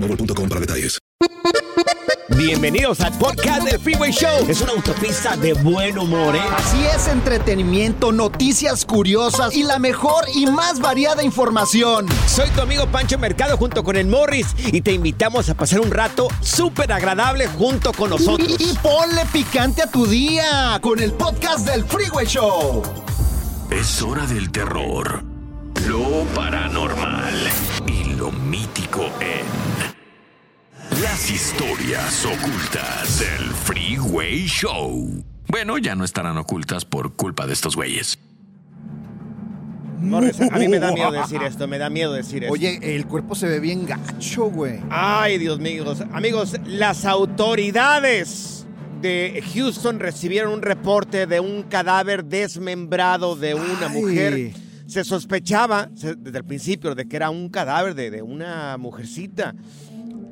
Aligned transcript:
boostmobile.com 0.00 0.48
para 0.48 0.60
detalles. 0.60 0.98
Bienvenidos 2.36 3.00
al 3.00 3.12
podcast 3.18 3.64
del 3.64 3.80
Freeway 3.80 4.12
Show. 4.12 4.46
Es 4.48 4.60
una 4.60 4.72
autopista 4.72 5.36
de 5.36 5.54
buen 5.54 5.98
humor, 5.98 6.36
¿eh? 6.36 6.40
Así 6.56 6.78
es, 6.86 7.08
entretenimiento, 7.08 8.12
noticias 8.12 8.84
curiosas 8.84 9.56
y 9.56 9.64
la 9.64 9.80
mejor 9.80 10.24
y 10.34 10.46
más 10.46 10.78
variada 10.78 11.24
información. 11.24 12.06
Soy 12.28 12.48
tu 12.50 12.60
amigo 12.60 12.86
Pancho 12.86 13.18
Mercado 13.18 13.56
junto 13.56 13.82
con 13.82 13.96
el 13.96 14.06
Morris 14.06 14.46
y 14.58 14.80
te 14.82 14.92
invitamos 14.92 15.48
a 15.48 15.54
pasar 15.54 15.80
un 15.80 15.90
rato 15.90 16.28
súper 16.40 16.92
agradable 16.92 17.48
junto 17.48 17.92
con 17.92 18.10
nosotros. 18.10 18.56
Y, 18.60 18.70
y 18.70 18.74
ponle 18.74 19.24
picante 19.32 19.82
a 19.82 19.90
tu 19.90 20.06
día 20.06 20.78
con 20.80 21.00
el 21.00 21.12
podcast 21.12 21.66
del 21.66 21.84
Freeway 21.84 22.26
Show. 22.26 22.82
Es 23.70 24.00
hora 24.00 24.26
del 24.26 24.50
terror, 24.52 25.24
lo 25.88 26.24
paranormal 26.36 27.34
y 27.86 28.14
lo 28.14 28.30
mítico 28.30 29.02
en 29.20 29.87
las 30.90 31.30
historias 31.30 32.24
ocultas 32.24 33.20
del 33.20 33.50
Freeway 33.50 34.46
Show. 34.46 35.24
Bueno, 35.46 35.78
ya 35.78 35.94
no 35.94 36.04
estarán 36.04 36.36
ocultas 36.38 36.84
por 36.84 37.14
culpa 37.14 37.46
de 37.46 37.52
estos 37.52 37.76
güeyes. 37.76 38.18
Morris, 40.00 40.40
a 40.40 40.58
mí 40.58 40.68
me 40.68 40.78
da 40.78 40.92
miedo 40.92 41.12
decir 41.12 41.42
esto, 41.42 41.68
me 41.68 41.78
da 41.78 41.90
miedo 41.90 42.12
decir 42.12 42.44
esto. 42.44 42.52
Oye, 42.52 42.78
el 42.82 43.06
cuerpo 43.06 43.34
se 43.34 43.48
ve 43.48 43.60
bien 43.60 43.86
gacho, 43.86 44.44
güey. 44.50 44.80
Ay, 44.90 45.38
Dios 45.38 45.58
mío. 45.60 45.84
Amigos, 46.12 46.56
las 46.66 47.04
autoridades 47.04 48.66
de 49.00 49.42
Houston 49.54 50.00
recibieron 50.00 50.52
un 50.52 50.62
reporte 50.62 51.26
de 51.26 51.40
un 51.40 51.64
cadáver 51.64 52.24
desmembrado 52.24 53.36
de 53.36 53.54
una 53.54 53.88
Ay. 53.88 54.00
mujer. 54.00 54.52
Se 54.86 55.04
sospechaba 55.04 55.88
desde 55.92 56.38
el 56.38 56.44
principio 56.44 56.94
de 56.94 57.06
que 57.06 57.16
era 57.16 57.30
un 57.30 57.50
cadáver 57.50 57.94
de, 57.94 58.10
de 58.10 58.22
una 58.22 58.76
mujercita 58.78 59.54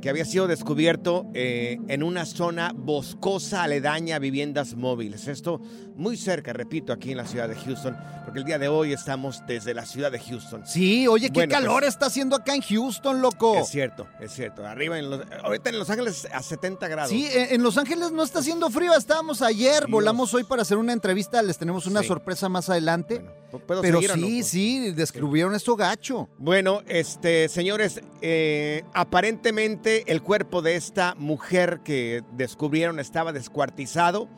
que 0.07 0.11
había 0.11 0.25
sido 0.25 0.47
descubierto 0.47 1.27
eh, 1.35 1.79
en 1.89 2.05
una 2.05 2.27
zona 2.27 2.71
boscosa 2.73 3.65
aledaña 3.65 4.15
a 4.15 4.19
viviendas 4.21 4.77
móviles. 4.77 5.27
Esto 5.27 5.61
muy 5.97 6.17
cerca, 6.17 6.53
repito, 6.53 6.93
aquí 6.93 7.11
en 7.11 7.17
la 7.17 7.27
ciudad 7.27 7.49
de 7.49 7.57
Houston, 7.57 7.97
porque 8.25 8.39
el 8.39 8.45
día 8.45 8.61
de 8.61 8.69
hoy 8.69 8.93
estamos 8.93 9.43
desde 9.49 9.75
la 9.75 9.85
ciudad 9.85 10.13
de 10.13 10.21
Houston. 10.21 10.65
Sí, 10.65 11.09
oye, 11.09 11.27
qué 11.31 11.41
Bueno, 11.41 11.53
calor 11.53 11.81
pues- 11.81 11.89
está 11.95 12.07
haciendo 12.07 12.37
acá 12.37 12.55
en 12.55 12.61
Houston, 12.63 13.21
loco. 13.21 13.57
Es 13.57 13.69
cierto, 13.69 14.07
es 14.21 14.31
cierto. 14.33 14.65
Arriba 14.65 14.97
en 14.97 15.11
los, 15.11 15.23
ahorita 15.43 15.71
en 15.71 15.79
Los 15.81 15.91
Ángeles 15.91 16.29
a 16.33 16.41
70 16.41 16.87
grados. 16.87 17.11
Sí, 17.11 17.27
en 17.33 17.61
Los 17.65 17.77
Ángeles 17.77 18.13
no 18.13 18.23
está 18.23 18.39
haciendo 18.39 18.71
frío, 18.71 18.95
estábamos 18.95 19.43
ayer, 19.43 19.79
Dios. 19.81 19.91
volamos 19.91 20.33
hoy 20.35 20.45
para 20.45 20.63
hacer 20.63 20.77
una 20.79 20.93
entrevista, 20.93 21.43
les 21.43 21.59
tenemos 21.59 21.85
una 21.89 22.03
Sí. 22.03 22.07
sorpresa 22.07 22.49
más 22.49 22.71
adelante. 22.71 23.17
Bueno, 23.17 23.33
¿puedo 23.59 23.83
Pero 23.83 23.99
seguir 24.01 24.13
o 24.13 24.17
no? 24.17 24.27
sí, 24.27 24.43
sí, 24.43 24.91
descubrieron 24.93 25.55
esto 25.55 25.77
gacho. 25.77 26.29
Bueno, 26.39 26.83
este, 26.87 27.49
señores, 27.49 28.01
eh, 28.23 28.83
aparentemente 28.95 30.05
el 30.13 30.23
cuerpo 30.23 30.63
de 30.63 30.77
esta 30.77 31.15
mujer 31.17 31.81
que 31.85 32.23
descubrieron 32.33 33.01
estaba 33.01 33.33
descuartizado. 33.33 34.29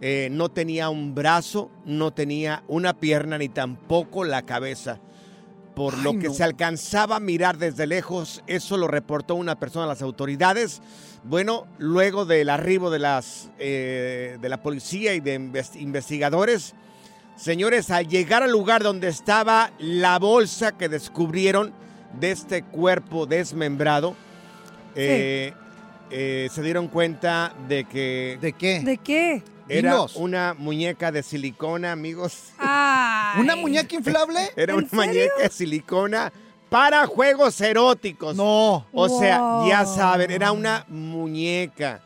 eh, 0.00 0.28
no 0.30 0.48
tenía 0.48 0.90
un 0.90 1.16
brazo, 1.16 1.72
no 1.84 2.12
tenía 2.12 2.62
una 2.68 2.94
pierna 3.00 3.36
ni 3.36 3.48
tampoco 3.48 4.22
la 4.24 4.42
cabeza. 4.42 5.00
Por 5.74 5.94
Ay, 5.96 6.02
lo 6.02 6.12
que 6.12 6.28
no. 6.28 6.34
se 6.34 6.44
alcanzaba 6.44 7.16
a 7.16 7.20
mirar 7.20 7.58
desde 7.58 7.86
lejos, 7.88 8.44
eso 8.46 8.76
lo 8.76 8.86
reportó 8.86 9.34
una 9.34 9.58
persona 9.58 9.86
a 9.86 9.88
las 9.88 10.00
autoridades. 10.02 10.80
Bueno, 11.24 11.66
luego 11.78 12.26
del 12.26 12.48
arribo 12.48 12.90
de, 12.90 13.00
las, 13.00 13.50
eh, 13.58 14.38
de 14.40 14.48
la 14.48 14.62
policía 14.62 15.14
y 15.14 15.20
de 15.20 15.40
inves- 15.40 15.74
investigadores, 15.80 16.74
Señores, 17.38 17.90
al 17.90 18.08
llegar 18.08 18.42
al 18.42 18.50
lugar 18.50 18.82
donde 18.82 19.06
estaba 19.08 19.70
la 19.78 20.18
bolsa 20.18 20.76
que 20.76 20.88
descubrieron 20.88 21.72
de 22.18 22.32
este 22.32 22.64
cuerpo 22.64 23.26
desmembrado, 23.26 24.16
eh, 24.96 25.52
eh, 26.10 26.48
se 26.50 26.62
dieron 26.62 26.88
cuenta 26.88 27.54
de 27.68 27.84
que 27.84 28.38
¿De 28.40 28.52
qué? 28.54 28.80
¿De 28.80 28.98
qué? 28.98 29.44
era 29.68 29.92
Dinos. 29.92 30.16
una 30.16 30.54
muñeca 30.58 31.12
de 31.12 31.22
silicona, 31.22 31.92
amigos. 31.92 32.50
Ay. 32.58 33.40
¿Una 33.40 33.54
muñeca 33.54 33.94
inflable? 33.94 34.40
Era 34.56 34.72
¿En 34.72 34.78
una 34.80 34.88
serio? 34.88 35.04
muñeca 35.06 35.42
de 35.42 35.50
silicona 35.50 36.32
para 36.70 37.06
juegos 37.06 37.60
eróticos. 37.60 38.34
No. 38.34 38.84
O 38.92 39.08
sea, 39.20 39.60
ya 39.68 39.84
saben, 39.84 40.30
era 40.30 40.50
una 40.52 40.84
muñeca. 40.88 42.00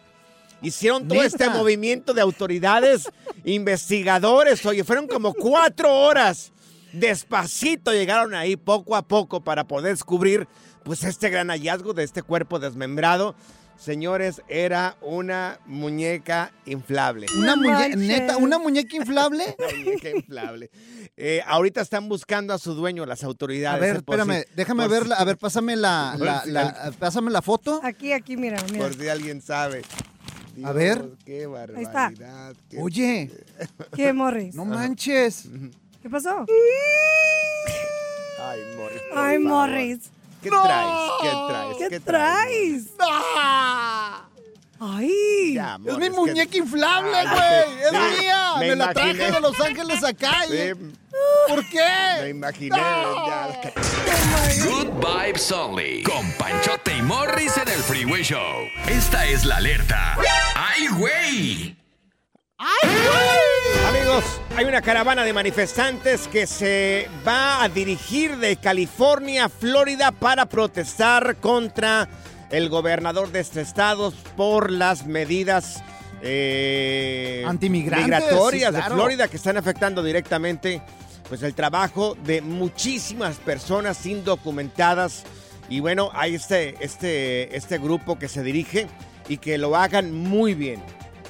Hicieron 0.63 1.09
todo 1.09 1.23
¿Neta? 1.23 1.27
este 1.27 1.51
movimiento 1.51 2.15
de 2.15 2.21
autoridades, 2.21 3.11
investigadores, 3.45 4.65
oye, 4.67 4.85
fueron 4.85 5.07
como 5.07 5.35
cuatro 5.35 5.93
horas. 5.95 6.53
Despacito 6.93 7.93
llegaron 7.93 8.35
ahí 8.35 8.57
poco 8.57 8.95
a 8.97 9.03
poco 9.03 9.41
para 9.43 9.65
poder 9.67 9.93
descubrir 9.93 10.47
pues 10.85 11.05
este 11.05 11.31
gran 11.31 11.49
hallazgo 11.49 11.95
de 11.95 12.05
este 12.05 12.23
cuerpo 12.23 12.59
desmembrado. 12.59 13.35
Señores, 13.79 14.43
era 14.47 14.97
una 15.01 15.59
muñeca 15.67 16.53
inflable. 16.67 17.27
Una 17.37 17.57
muñeca, 17.57 17.89
neta, 17.97 18.37
una 18.37 18.59
muñeca 18.59 18.95
inflable. 18.97 19.57
Una 19.59 19.69
muñeca 19.77 20.11
inflable. 20.11 20.71
Eh, 21.17 21.43
ahorita 21.47 21.81
están 21.81 22.09
buscando 22.09 22.55
a 22.55 22.59
su 22.59 22.75
dueño 22.75 23.05
las 23.07 23.25
A 23.25 23.27
autoridades. 23.27 23.81
ver, 23.81 23.97
eh, 23.97 23.99
espérame, 23.99 24.43
si- 24.43 24.55
déjame 24.55 24.87
verla. 24.87 25.17
si- 25.17 25.23
A 25.23 25.25
ver, 25.25 25.37
pásame 25.39 25.75
la, 25.77 26.15
la- 26.47 26.93
pásame 26.99 27.31
la 27.33 27.43
foto. 27.43 27.81
Aquí, 27.83 28.13
aquí, 28.13 28.37
mira, 28.37 28.59
mira. 28.71 28.85
Por 28.85 28.95
si 28.95 29.09
alguien 29.09 29.41
sabe. 29.41 29.83
A 30.65 30.73
ver. 30.73 31.11
Qué 31.25 31.43
está. 31.43 31.51
barbaridad. 32.11 32.55
qué- 32.71 32.79
Oye, 32.81 33.31
¿Qué, 33.97 34.13
Morris? 34.13 34.55
no 34.55 34.65
manches. 34.65 35.49
¿Qué 36.03 36.11
pasó? 36.11 36.45
Ay, 38.41 38.61
Morris. 38.77 39.03
Ay, 39.15 39.37
favor. 39.43 39.69
Morris. 39.69 40.11
¿Qué 40.43 40.51
traes? 40.51 41.11
¿Qué 41.23 41.31
traes? 41.49 41.89
¿Qué 41.89 42.01
traes? 42.01 42.91
Ay. 44.85 45.55
Ya, 45.55 45.79
Es 45.87 45.97
mi 45.97 46.05
¿qué- 46.07 46.11
muñeca 46.11 46.57
inflable, 46.57 47.17
Ay, 47.17 47.27
güey. 47.29 47.83
Es 47.83 47.91
sí, 47.91 48.21
mía. 48.21 48.53
me 48.59 48.69
Me, 48.71 48.77
la 48.77 48.93
traje 48.93 49.31
de 49.31 49.41
Los 49.41 49.61
Ángeles 49.61 50.03
acá. 50.03 50.45
y- 50.47 50.51
Sí, 50.51 50.73
¿Por 51.49 51.63
me 51.63 51.69
qué? 51.71 52.29
imaginé. 52.31 52.77
ya. 52.77 53.49
Good 54.65 54.89
Vibes 55.05 55.53
Only. 55.53 56.03
Con 56.03 56.33
Panchote 56.33 56.97
y 56.97 57.03
Morris 57.03 57.57
en 57.59 57.69
el 57.69 57.79
Freeway 57.81 58.23
Show. 58.25 58.65
Esta 58.89 59.25
es 59.27 59.45
la 59.45 59.57
alerta. 59.59 60.17
¡Ay, 60.57 60.89
güey! 60.89 61.77
Amigos, 63.89 64.25
hay 64.57 64.65
una 64.65 64.81
caravana 64.83 65.25
de 65.25 65.33
manifestantes 65.33 66.29
que 66.29 66.47
se 66.47 67.09
va 67.27 67.63
a 67.63 67.69
dirigir 67.69 68.37
de 68.39 68.57
California 68.57 69.47
a 69.47 69.49
Florida 69.49 70.13
para 70.13 70.47
protestar 70.47 71.37
contra 71.37 72.09
el 72.53 72.69
gobernador 72.69 73.33
de 73.33 73.41
este 73.41 73.63
estado 73.63 74.13
por 74.37 74.71
las 74.71 75.07
medidas 75.07 75.83
eh, 76.21 77.45
migratorias 77.61 78.23
sí, 78.75 78.77
claro. 78.77 78.95
de 78.95 79.01
Florida 79.01 79.29
que 79.29 79.37
están 79.37 79.57
afectando 79.57 80.03
directamente 80.03 80.83
pues 81.29 81.43
el 81.43 81.55
trabajo 81.55 82.15
de 82.25 82.43
muchísimas 82.43 83.37
personas 83.37 84.05
indocumentadas 84.07 85.25
y 85.69 85.81
bueno 85.81 86.11
hay 86.13 86.35
este 86.35 86.77
este 86.85 87.57
este 87.57 87.79
grupo 87.79 88.19
que 88.19 88.29
se 88.29 88.43
dirige 88.43 88.87
y 89.29 89.39
que 89.39 89.59
lo 89.59 89.75
hagan 89.75 90.13
muy 90.13 90.55
bien 90.55 90.81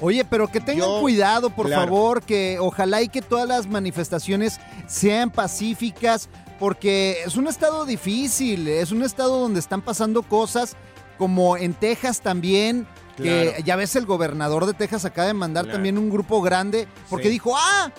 Oye, 0.01 0.25
pero 0.25 0.49
que 0.49 0.59
tengan 0.59 0.89
Yo- 0.89 0.99
cuidado, 0.99 1.51
por 1.51 1.67
claro. 1.67 1.83
favor, 1.83 2.23
que 2.23 2.57
ojalá 2.59 3.01
y 3.03 3.07
que 3.07 3.21
todas 3.21 3.47
las 3.47 3.67
manifestaciones 3.67 4.59
sean 4.85 5.29
pacíficas, 5.29 6.29
porque 6.59 7.19
es 7.25 7.37
un 7.37 7.47
estado 7.47 7.85
difícil, 7.85 8.67
es 8.67 8.91
un 8.91 9.03
estado 9.03 9.39
donde 9.39 9.61
están 9.61 9.81
pasando 9.81 10.23
cosas 10.23 10.75
como 11.23 11.55
en 11.55 11.73
Texas 11.73 12.19
también, 12.19 12.85
que 13.15 13.23
Claro. 13.51 13.63
ya 13.63 13.75
ves 13.77 13.95
el 13.95 14.05
gobernador 14.05 14.65
de 14.65 14.73
Texas 14.73 15.05
acaba 15.05 15.27
de 15.27 15.33
mandar 15.33 15.63
Claro. 15.63 15.77
también 15.77 15.97
un 15.97 16.09
grupo 16.09 16.41
grande, 16.41 16.85
porque 17.09 17.27
Sí. 17.27 17.31
dijo, 17.31 17.55
ah, 17.57 17.89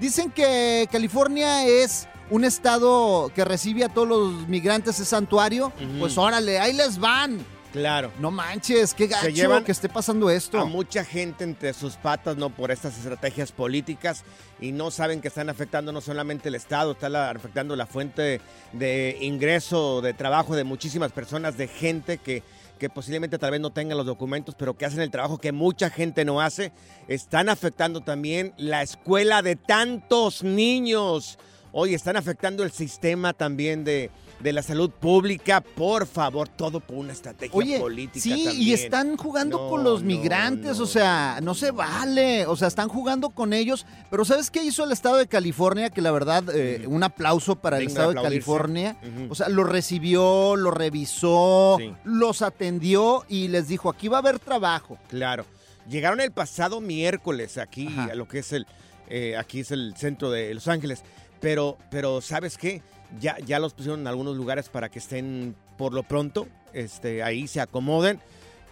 dicen 0.00 0.32
que 0.32 0.88
California 0.90 1.64
es 1.64 2.08
un 2.28 2.42
estado 2.44 3.30
que 3.36 3.44
recibe 3.44 3.84
a 3.84 3.88
todos 3.88 4.08
los 4.08 4.48
migrantes, 4.48 4.98
es 4.98 5.06
santuario, 5.06 5.72
pues 6.00 6.18
órale, 6.18 6.58
ahí 6.58 6.72
les 6.72 6.98
van. 6.98 7.38
claro 7.72 8.10
No 8.18 8.30
manches, 8.30 8.94
qué 8.94 9.06
gacho 9.06 9.28
llevan 9.28 9.62
que 9.62 9.70
esté 9.72 9.88
pasando 9.90 10.30
esto. 10.30 10.58
a 10.58 10.64
mucha 10.64 11.04
gente 11.04 11.44
entre 11.44 11.74
sus 11.74 11.94
patas, 11.96 12.36
¿no? 12.38 12.48
Por 12.48 12.70
estas 12.70 12.96
estrategias 12.96 13.52
políticas 13.52 14.24
y 14.60 14.72
no 14.72 14.90
saben 14.90 15.20
que 15.20 15.28
están 15.28 15.50
afectando 15.50 15.92
no 15.92 16.00
solamente 16.00 16.48
el 16.48 16.54
Estado, 16.54 16.92
están 16.92 17.12
la- 17.12 17.28
afectando 17.30 17.76
la 17.76 17.86
fuente 17.86 18.40
de 18.72 19.18
ingreso, 19.20 20.00
de 20.00 20.14
trabajo 20.14 20.56
de 20.56 20.64
muchísimas 20.64 21.12
personas, 21.12 21.58
de 21.58 21.68
gente 21.68 22.16
que, 22.16 22.42
que 22.78 22.90
posiblemente 22.90 23.38
tal 23.38 23.50
vez 23.50 23.60
no 23.60 23.70
tengan 23.70 23.96
los 23.96 24.06
documentos, 24.06 24.54
pero 24.54 24.76
que 24.76 24.84
hacen 24.84 25.00
el 25.00 25.10
trabajo 25.10 25.38
que 25.38 25.52
mucha 25.52 25.90
gente 25.90 26.24
no 26.24 26.40
hace. 26.40 26.72
Están 27.08 27.48
afectando 27.48 28.02
también 28.02 28.52
la 28.56 28.82
escuela 28.82 29.42
de 29.42 29.56
tantos 29.56 30.42
niños. 30.42 31.38
Oye, 31.72 31.94
están 31.94 32.16
afectando 32.16 32.62
el 32.62 32.70
sistema 32.70 33.32
también 33.32 33.84
de, 33.84 34.10
de 34.40 34.52
la 34.52 34.62
salud 34.62 34.90
pública. 34.90 35.60
Por 35.60 36.06
favor, 36.06 36.48
todo 36.48 36.80
por 36.80 36.96
una 36.98 37.12
estrategia 37.12 37.56
Oye, 37.56 37.78
política. 37.80 38.22
sí, 38.22 38.48
y 38.54 38.72
están 38.72 39.16
jugando 39.16 39.58
No, 39.58 39.68
con 39.70 39.82
los 39.84 40.02
no, 40.02 40.06
migrantes, 40.06 40.78
no. 40.78 40.84
o 40.84 40.86
sea, 40.86 41.40
no 41.42 41.54
se 41.54 41.70
vale, 41.70 42.46
o 42.46 42.54
sea, 42.56 42.68
están 42.68 42.88
jugando 42.88 43.30
con 43.30 43.52
ellos, 43.52 43.86
pero 44.10 44.24
¿sabes 44.24 44.50
qué 44.50 44.62
hizo 44.62 44.84
el 44.84 44.92
estado 44.92 45.16
de 45.16 45.26
California? 45.26 45.90
Que 45.90 46.02
la 46.02 46.10
verdad, 46.10 46.44
eh, 46.54 46.84
un 46.86 47.02
aplauso 47.02 47.56
para 47.56 47.78
el 47.78 47.86
estado 47.86 48.12
de. 48.12 48.22
California, 48.22 48.96
o 49.28 49.34
sea, 49.34 49.48
lo 49.48 49.64
recibió, 49.64 50.56
lo 50.56 50.70
revisó, 50.70 51.76
Sí. 51.78 51.92
los 52.04 52.42
atendió 52.42 53.24
y 53.28 53.48
les 53.48 53.68
dijo, 53.68 53.88
aquí 53.90 54.08
va 54.08 54.18
a 54.18 54.20
haber 54.20 54.38
trabajo. 54.38 54.98
Claro. 55.08 55.44
Llegaron 55.88 56.20
el 56.20 56.32
pasado 56.32 56.80
miércoles 56.80 57.58
aquí 57.58 57.86
Ajá. 57.86 58.04
a 58.12 58.14
lo 58.14 58.26
que 58.28 58.40
es 58.40 58.52
el 58.52 58.66
eh, 59.08 59.36
aquí 59.36 59.60
es 59.60 59.70
el 59.70 59.94
centro 59.96 60.32
de 60.32 60.52
Los 60.52 60.66
Ángeles, 60.66 61.04
pero 61.40 61.78
pero 61.90 62.20
sabes 62.20 62.56
qué 62.58 62.82
ya 63.20 63.36
ya 63.44 63.58
los 63.58 63.74
pusieron 63.74 64.00
en 64.00 64.06
algunos 64.06 64.36
lugares 64.36 64.68
para 64.68 64.88
que 64.88 64.98
estén 64.98 65.54
por 65.76 65.92
lo 65.92 66.02
pronto 66.02 66.46
este 66.72 67.22
ahí 67.22 67.48
se 67.48 67.60
acomoden. 67.60 68.20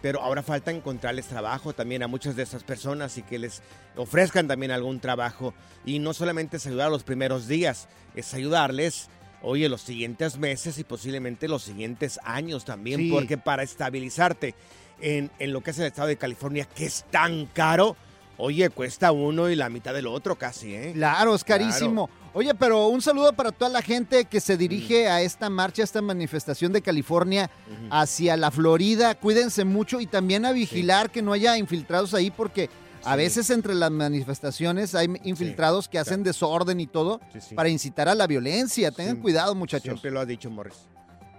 Pero 0.01 0.21
ahora 0.21 0.43
falta 0.43 0.69
encontrarles 0.69 1.25
trabajo 1.25 1.73
también 1.73 2.03
a 2.03 2.07
muchas 2.07 2.35
de 2.35 2.43
esas 2.43 2.63
personas 2.63 3.17
y 3.17 3.23
que 3.23 3.39
les 3.39 3.63
ofrezcan 3.95 4.47
también 4.47 4.71
algún 4.71 4.99
trabajo. 4.99 5.55
Y 5.83 5.97
no 5.97 6.13
solamente 6.13 6.57
es 6.57 6.67
ayudar 6.67 6.91
los 6.91 7.03
primeros 7.03 7.47
días, 7.47 7.87
es 8.15 8.31
ayudarles, 8.35 9.09
oye, 9.41 9.67
los 9.67 9.81
siguientes 9.81 10.37
meses 10.37 10.77
y 10.77 10.83
posiblemente 10.83 11.47
los 11.47 11.63
siguientes 11.63 12.19
años 12.23 12.65
también. 12.65 12.99
Sí. 12.99 13.09
Porque 13.09 13.39
para 13.39 13.63
estabilizarte 13.63 14.53
en, 15.01 15.31
en 15.39 15.51
lo 15.51 15.61
que 15.61 15.71
es 15.71 15.79
el 15.79 15.85
estado 15.85 16.09
de 16.09 16.17
California, 16.17 16.65
que 16.65 16.85
es 16.85 17.05
tan 17.09 17.47
caro, 17.47 17.95
oye, 18.37 18.69
cuesta 18.69 19.11
uno 19.11 19.49
y 19.49 19.55
la 19.55 19.69
mitad 19.69 19.93
del 19.93 20.07
otro 20.07 20.35
casi, 20.37 20.73
¿eh? 20.75 20.91
Claro, 20.93 21.35
es 21.35 21.43
carísimo. 21.43 22.09
Oye, 22.33 22.53
pero 22.53 22.87
un 22.87 23.01
saludo 23.01 23.31
para 23.33 23.51
toda 23.53 23.69
la 23.71 23.81
gente 23.81 24.25
que 24.25 24.41
se 24.41 24.57
dirige 24.57 25.07
a 25.07 25.21
esta 25.21 25.49
marcha, 25.49 25.81
a 25.81 25.85
esta 25.85 26.01
manifestación 26.01 26.73
de 26.73 26.81
California 26.81 27.49
hacia 27.89 28.35
la 28.35 28.51
Florida. 28.51 29.15
Cuídense 29.15 29.63
mucho 29.63 30.01
y 30.01 30.05
también 30.05 30.45
a 30.45 30.51
vigilar 30.51 31.09
que 31.11 31.21
no 31.21 31.31
haya 31.31 31.57
infiltrados 31.57 32.13
ahí 32.13 32.31
porque 32.31 32.69
a 33.05 33.11
Sí. 33.13 33.17
veces 33.17 33.49
entre 33.51 33.73
las 33.75 33.91
manifestaciones 33.91 34.95
hay 34.95 35.07
infiltrados 35.23 35.87
que 35.87 35.97
hacen 35.99 36.23
desorden 36.23 36.79
y 36.81 36.87
todo 36.87 37.21
para 37.55 37.69
incitar 37.69 38.09
a 38.09 38.15
la 38.15 38.27
violencia. 38.27 38.91
Tengan 38.91 39.17
cuidado, 39.21 39.55
muchachos. 39.55 39.83
Siempre 39.83 40.11
lo 40.11 40.19
has 40.19 40.27
dicho, 40.27 40.49
Morris. 40.49 40.75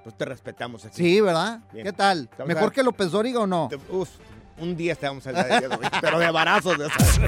Pues 0.02 0.16
te 0.16 0.24
respetamos 0.24 0.84
aquí. 0.84 0.94
Sí, 0.96 1.20
¿verdad? 1.20 1.60
Bien. 1.72 1.84
¿Qué 1.84 1.92
tal? 1.92 2.30
¿Mejor 2.46 2.72
que 2.72 2.82
López 2.84 3.10
Dóriga 3.10 3.40
o 3.40 3.46
no? 3.46 3.68
Uf, 3.90 4.08
un 4.58 4.76
día 4.76 4.94
te 4.94 5.06
vamos 5.06 5.26
a 5.26 5.30
hablar 5.30 5.48
de 5.48 5.66
eso, 5.66 5.78
pero 6.00 6.18
de 6.18 6.30
barazos. 6.30 6.78
de 6.78 6.86
esas. 6.86 7.20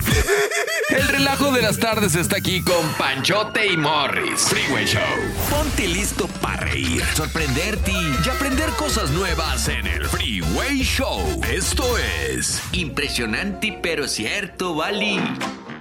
El 0.90 1.08
relajo 1.08 1.52
de 1.52 1.62
las 1.62 1.78
tardes 1.78 2.14
está 2.14 2.38
aquí 2.38 2.62
con 2.62 2.86
Panchote 2.94 3.66
y 3.66 3.76
Morris. 3.76 4.40
Freeway 4.48 4.86
Show. 4.86 5.02
Ponte 5.50 5.86
listo 5.86 6.26
para 6.40 6.64
reír, 6.66 7.02
sorprenderte 7.14 7.92
y 7.92 8.28
aprender 8.28 8.70
cosas 8.70 9.10
nuevas 9.10 9.68
en 9.68 9.86
el 9.86 10.06
Freeway 10.06 10.82
Show. 10.82 11.20
Esto 11.50 11.98
es 11.98 12.62
impresionante 12.72 13.78
pero 13.82 14.08
cierto, 14.08 14.74
Bali. 14.74 15.20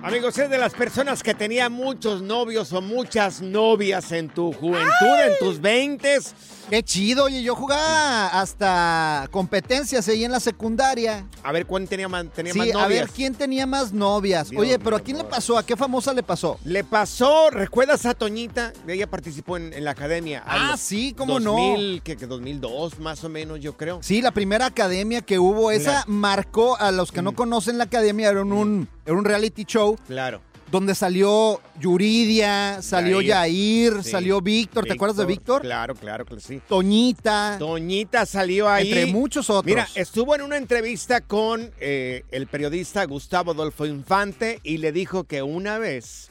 Amigos, 0.03 0.37
es 0.37 0.49
de 0.49 0.57
las 0.57 0.73
personas 0.73 1.23
que 1.23 1.33
tenía 1.33 1.69
muchos 1.69 2.21
novios 2.21 2.71
o 2.73 2.81
muchas 2.81 3.41
novias 3.41 4.11
en 4.11 4.29
tu 4.29 4.53
juventud, 4.53 5.19
en 5.25 5.33
tus 5.39 5.59
veintes. 5.59 6.35
Qué 6.69 6.83
chido, 6.83 7.23
oye, 7.23 7.41
yo 7.43 7.55
jugaba 7.55 8.27
hasta 8.27 9.29
competencias 9.31 10.05
ahí 10.09 10.25
en 10.25 10.33
la 10.33 10.41
secundaria. 10.41 11.25
A 11.41 11.53
ver, 11.53 11.65
¿cuál 11.65 11.87
tenía 11.87 12.09
más, 12.09 12.25
tenía 12.33 12.53
más 12.53 12.65
Sí, 12.67 12.73
novias? 12.73 12.85
a 12.85 12.87
ver 12.89 13.09
quién 13.09 13.33
tenía 13.35 13.65
más 13.65 13.93
novias. 13.93 14.49
Dios 14.49 14.61
Oye, 14.61 14.77
pero 14.77 14.97
¿a 14.97 14.99
quién 14.99 15.17
le 15.17 15.23
pasó? 15.23 15.57
¿A 15.57 15.65
qué 15.65 15.77
famosa 15.77 16.11
le 16.13 16.23
pasó? 16.23 16.59
Le 16.65 16.83
pasó, 16.83 17.49
¿recuerdas 17.51 18.05
a 18.05 18.13
Toñita? 18.13 18.73
Ella 18.85 19.09
participó 19.09 19.55
en, 19.55 19.71
en 19.71 19.85
la 19.85 19.91
academia. 19.91 20.43
Ah, 20.45 20.75
sí, 20.77 21.13
cómo 21.17 21.39
no. 21.39 21.51
2000, 21.51 22.01
que, 22.03 22.17
que 22.17 22.27
2002 22.27 22.99
más 22.99 23.23
o 23.23 23.29
menos, 23.29 23.61
yo 23.61 23.77
creo. 23.77 23.99
Sí, 24.03 24.21
la 24.21 24.31
primera 24.31 24.65
academia 24.65 25.21
que 25.21 25.39
hubo, 25.39 25.71
esa 25.71 25.87
Claro. 26.03 26.11
marcó 26.11 26.77
a 26.81 26.91
los 26.91 27.13
que 27.13 27.21
no 27.21 27.33
conocen 27.33 27.77
la 27.77 27.85
academia, 27.85 28.29
era 28.29 28.41
un, 28.43 28.89
era 29.05 29.15
un 29.15 29.23
reality 29.23 29.63
show 29.63 29.97
Claro. 30.05 30.41
Donde 30.71 30.95
salió 30.95 31.61
Yuridia, 31.79 32.81
salió 32.81 33.21
Yair. 33.21 33.93
Yair, 33.93 34.03
Sí. 34.03 34.11
salió 34.11 34.41
Víctor, 34.41 34.85
¿te 34.85 34.93
acuerdas 34.93 35.17
de 35.17 35.25
Víctor? 35.25 35.61
Claro, 35.61 35.95
claro 35.95 36.25
que 36.25 36.39
sí. 36.39 36.61
Toñita, 36.67 37.55
Toñita 37.59 38.25
salió 38.25 38.69
ahí. 38.69 38.87
entre 38.89 39.05
muchos 39.07 39.49
otros. 39.49 39.65
Mira, 39.65 39.87
estuvo 39.95 40.35
en 40.35 40.41
una 40.41 40.57
entrevista 40.57 41.21
con 41.21 41.71
eh, 41.79 42.23
el 42.31 42.47
periodista 42.47 43.05
Gustavo 43.05 43.51
Adolfo 43.51 43.85
Infante 43.85 44.59
y 44.63 44.77
le 44.77 44.91
dijo 44.91 45.23
que 45.23 45.41
una 45.41 45.77
vez 45.79 46.29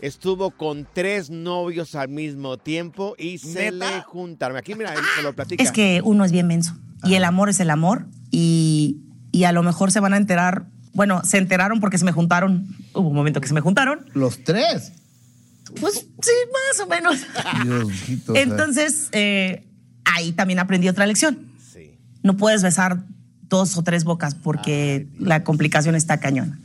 estuvo 0.00 0.50
con 0.50 0.86
tres 0.92 1.30
novios 1.30 1.94
al 1.94 2.08
mismo 2.08 2.56
tiempo 2.58 3.14
y 3.18 3.38
se 3.38 3.72
¿Neta? 3.72 3.96
le 3.96 4.02
juntaron. 4.02 4.56
Aquí, 4.56 4.74
mira, 4.74 4.92
él 4.94 5.00
se 5.16 5.22
lo 5.22 5.32
platica. 5.34 5.62
Es 5.62 5.72
que 5.72 6.00
uno 6.04 6.24
es 6.24 6.30
bien 6.32 6.46
menso 6.46 6.76
y 7.04 7.14
el 7.14 7.24
amor 7.24 7.48
es 7.48 7.58
el 7.60 7.70
amor 7.70 8.06
y, 8.30 8.98
y 9.32 9.44
a 9.44 9.52
lo 9.52 9.62
mejor 9.62 9.90
se 9.92 10.00
van 10.00 10.14
a 10.14 10.16
enterar, 10.16 10.66
bueno, 10.98 11.22
se 11.22 11.38
enteraron 11.38 11.78
porque 11.78 11.96
se 11.96 12.04
me 12.04 12.10
juntaron, 12.10 12.66
hubo 12.92 13.08
un 13.10 13.14
momento 13.14 13.40
que 13.40 13.46
se 13.46 13.54
me 13.54 13.60
juntaron, 13.60 14.00
Los 14.14 14.42
tres. 14.42 14.90
pues 15.80 15.94
sí, 15.94 16.32
más 16.52 16.80
o 16.84 16.88
menos. 16.88 17.20
Diosito. 17.64 18.34
Entonces, 18.34 19.08
eh, 19.12 19.64
ahí 20.04 20.32
también 20.32 20.58
aprendí 20.58 20.88
otra 20.88 21.06
lección. 21.06 21.38
Sí. 21.72 21.92
No 22.24 22.36
puedes 22.36 22.64
besar 22.64 23.04
dos 23.42 23.78
o 23.78 23.84
tres 23.84 24.02
bocas 24.02 24.34
porque 24.34 25.06
la 25.20 25.44
complicación 25.44 25.94
está 25.94 26.18
cañona. 26.18 26.58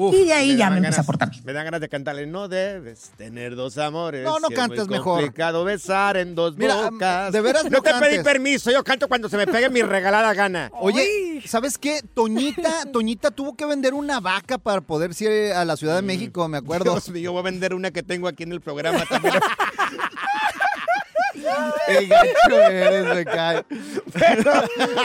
Uf, 0.00 0.14
y 0.14 0.26
de 0.26 0.32
ahí 0.32 0.56
ya 0.56 0.70
me 0.70 0.76
empecé 0.76 0.92
ganas- 0.92 0.98
a 1.00 1.06
portar 1.06 1.28
bien. 1.30 1.42
Me 1.44 1.52
dan 1.52 1.64
ganas 1.64 1.80
de 1.80 1.88
cantarle. 1.88 2.24
No 2.26 2.46
debes 2.46 3.10
tener 3.16 3.56
dos 3.56 3.76
amores. 3.78 4.22
No, 4.24 4.38
no 4.38 4.46
si 4.46 4.54
es 4.54 4.58
muy 4.60 4.68
cantes 4.68 4.88
mejor. 4.88 5.20
complicado 5.22 5.64
besar 5.64 6.16
en 6.16 6.36
dos 6.36 6.56
Mira, 6.56 6.88
bocas. 6.90 7.32
de 7.32 7.40
veras 7.40 7.64
no, 7.70 7.70
no 7.70 7.82
te 7.82 7.90
pedí 7.94 8.00
cantes. 8.00 8.22
permiso. 8.22 8.70
Yo 8.70 8.84
canto 8.84 9.08
cuando 9.08 9.28
se 9.28 9.36
me 9.36 9.46
pegue 9.48 9.68
mi 9.70 9.82
regalada 9.82 10.32
gana. 10.34 10.70
Oye, 10.80 11.42
¿sabes 11.46 11.78
qué? 11.78 12.00
Toñita, 12.14 12.84
Toñita 12.92 13.32
tuvo 13.32 13.56
que 13.56 13.64
vender 13.66 13.92
una 13.92 14.20
vaca 14.20 14.56
para 14.58 14.80
poder 14.80 15.10
ir 15.18 15.52
a 15.52 15.64
la 15.64 15.76
Ciudad 15.76 15.96
de 15.96 16.02
México, 16.02 16.46
me 16.46 16.58
acuerdo. 16.58 16.92
Mm. 16.92 16.94
Dios 16.94 17.08
mío, 17.10 17.32
voy 17.32 17.40
a 17.40 17.42
vender 17.42 17.74
una 17.74 17.90
que 17.90 18.04
tengo 18.04 18.28
aquí 18.28 18.44
en 18.44 18.52
el 18.52 18.60
programa 18.60 19.04
también. 19.06 19.34
El 21.88 22.06
gacho 22.08 22.60
eres, 22.70 23.14
me 23.14 23.24
cae. 23.24 23.64
Pero, 24.12 24.52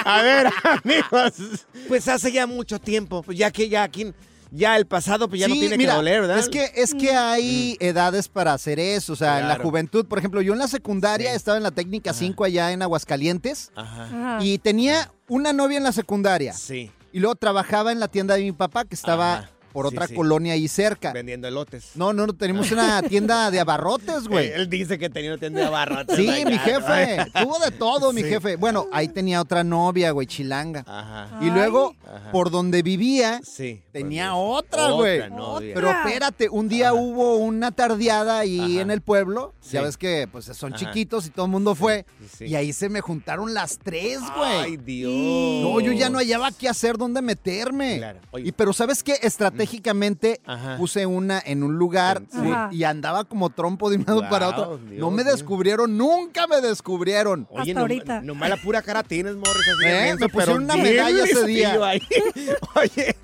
a 0.06 0.22
ver, 0.22 0.48
amigos. 0.64 1.66
Pues 1.88 2.08
hace 2.08 2.32
ya 2.32 2.48
mucho 2.48 2.80
tiempo, 2.80 3.24
ya 3.32 3.52
que 3.52 3.70
ya 3.70 3.84
aquí, 3.84 4.14
ya 4.56 4.78
el 4.78 4.86
pasado, 4.86 5.28
pues 5.28 5.42
ya 5.42 5.48
no 5.48 5.56
tiene 5.56 5.78
mira, 5.78 5.94
que 5.94 5.98
doler, 5.98 6.22
¿verdad? 6.22 6.38
Es 6.38 6.48
que, 6.48 6.72
es 6.76 6.94
que 6.94 7.12
hay 7.12 7.76
edades 7.80 8.28
para 8.28 8.54
hacer 8.54 8.80
eso. 8.80 9.14
O 9.14 9.16
sea, 9.16 9.40
en 9.40 9.48
la 9.48 9.58
juventud, 9.58 10.06
por 10.06 10.20
ejemplo, 10.20 10.42
yo 10.42 10.54
en 10.54 10.60
la 10.60 10.68
secundaria 10.68 11.32
Sí. 11.32 11.36
estaba 11.36 11.58
en 11.58 11.64
la 11.64 11.72
técnica 11.72 12.14
5 12.14 12.44
allá 12.44 12.72
en 12.72 12.82
Aguascalientes 12.84 13.72
Ajá. 13.76 14.04
Ajá. 14.06 14.38
y 14.44 14.60
tenía 14.60 15.12
una 15.28 15.54
novia 15.54 15.78
en 15.78 15.84
la 15.84 15.92
secundaria. 15.92 16.54
Sí. 16.54 16.92
Y 17.12 17.20
luego 17.20 17.36
trabajaba 17.36 17.92
en 17.92 18.00
la 18.00 18.08
tienda 18.08 18.36
de 18.36 18.42
mi 18.44 18.52
papá 18.52 18.86
que 18.86 18.94
estaba 18.96 19.34
Ajá. 19.40 19.50
Por 19.74 19.86
otra 19.88 20.08
sí. 20.08 20.14
colonia 20.14 20.54
ahí 20.54 20.68
cerca. 20.68 21.12
Vendiendo 21.12 21.48
elotes. 21.48 21.92
No, 21.96 22.14
no, 22.14 22.28
no, 22.28 22.34
tenemos 22.34 22.72
una 22.72 23.02
tienda 23.10 23.52
de 23.52 23.60
abarrotes, 23.60 24.28
güey. 24.28 24.48
Eh, 24.48 24.54
Él 24.56 24.70
dice 24.70 24.98
que 25.00 25.10
tenía 25.10 25.32
una 25.32 25.40
tienda 25.40 25.60
de 25.62 25.66
abarrotes. 25.68 26.16
Sí, 26.16 26.30
allá, 26.30 26.46
mi 26.50 26.56
¿no? 26.56 26.62
jefe. 26.62 27.26
Tuvo 27.42 27.60
de 27.60 27.72
todo, 27.72 28.14
mi 28.14 28.22
Sí. 28.24 28.30
jefe. 28.30 28.56
Bueno, 28.56 28.88
ahí 28.92 29.08
tenía 29.08 29.42
otra 29.42 29.64
novia, 29.64 30.12
güey, 30.12 30.28
chilanga. 30.28 30.84
Ajá. 30.88 31.40
Y 31.42 31.50
luego, 31.50 31.96
Ajá. 32.06 32.32
por 32.32 32.52
donde 32.52 32.84
vivía, 32.84 33.42
Sí. 33.44 33.82
tenía 33.92 34.32
pues, 34.34 34.66
otra, 34.66 34.92
güey. 34.92 35.18
Otra 35.22 35.30
novia. 35.30 35.74
Pero 35.74 35.90
espérate, 35.92 36.50
un 36.50 36.70
día 36.70 36.94
hubo 36.94 37.38
una 37.38 37.72
tardeada 37.72 38.40
ahí 38.40 38.60
Ajá. 38.76 38.82
en 38.84 38.92
el 38.92 39.02
pueblo. 39.02 39.54
Ya 39.64 39.80
Sí. 39.80 39.86
ves 39.86 39.98
que 39.98 40.28
pues 40.32 40.46
son 40.46 40.74
Ajá. 40.74 40.86
chiquitos 40.86 41.26
y 41.26 41.30
todo 41.32 41.46
el 41.48 41.52
mundo 41.52 41.74
fue. 41.76 42.06
sí. 42.38 42.46
Y 42.46 42.56
ahí 42.56 42.72
se 42.74 42.90
me 42.90 43.02
juntaron 43.02 43.54
las 43.54 43.80
tres, 43.80 44.20
güey. 44.36 44.52
Ay, 44.52 44.78
Dios. 44.78 45.12
No, 45.12 45.80
yo 45.80 45.92
ya 45.94 46.10
no 46.10 46.20
hallaba 46.20 46.52
qué 46.52 46.70
hacer, 46.70 46.98
dónde 46.98 47.22
meterme. 47.22 47.98
Claro. 47.98 48.20
Oye. 48.32 48.50
Y 48.50 48.52
pero 48.52 48.74
¿sabes 48.74 49.02
qué? 49.04 49.18
Estratégicamente 49.64 50.42
Ajá. 50.46 50.78
puse 50.78 51.06
una 51.06 51.42
en 51.46 51.64
un 51.64 51.78
lugar 51.78 52.22
Sí. 52.32 52.76
y 52.78 52.84
andaba 52.84 53.24
como 53.24 53.50
trompo 53.50 53.90
de 53.90 53.98
un 53.98 54.04
lado 54.06 54.22
Wow, 54.22 54.30
para 54.30 54.50
otro. 54.50 54.78
Dios 54.78 55.00
no 55.00 55.10
me 55.12 55.24
descubrieron, 55.24 55.98
nunca 55.98 56.48
me 56.48 56.60
descubrieron. 56.62 57.48
Oye, 57.50 57.62
Hasta 57.62 57.74
no, 57.74 57.80
ahorita. 57.82 58.22
nomás 58.22 58.50
la 58.50 58.58
pura 58.58 58.82
cara 58.82 59.04
tienes, 59.04 59.36
Morris. 59.36 59.56
Así 59.78 59.86
de 59.86 60.10
¿Eh? 60.10 60.16
Me 60.20 60.30
pusieron 60.30 60.64
una 60.64 60.76
medalla 60.76 61.24
ese 61.24 61.46
día. 61.46 61.78
ahí. 61.86 62.02
Oye, 62.76 63.16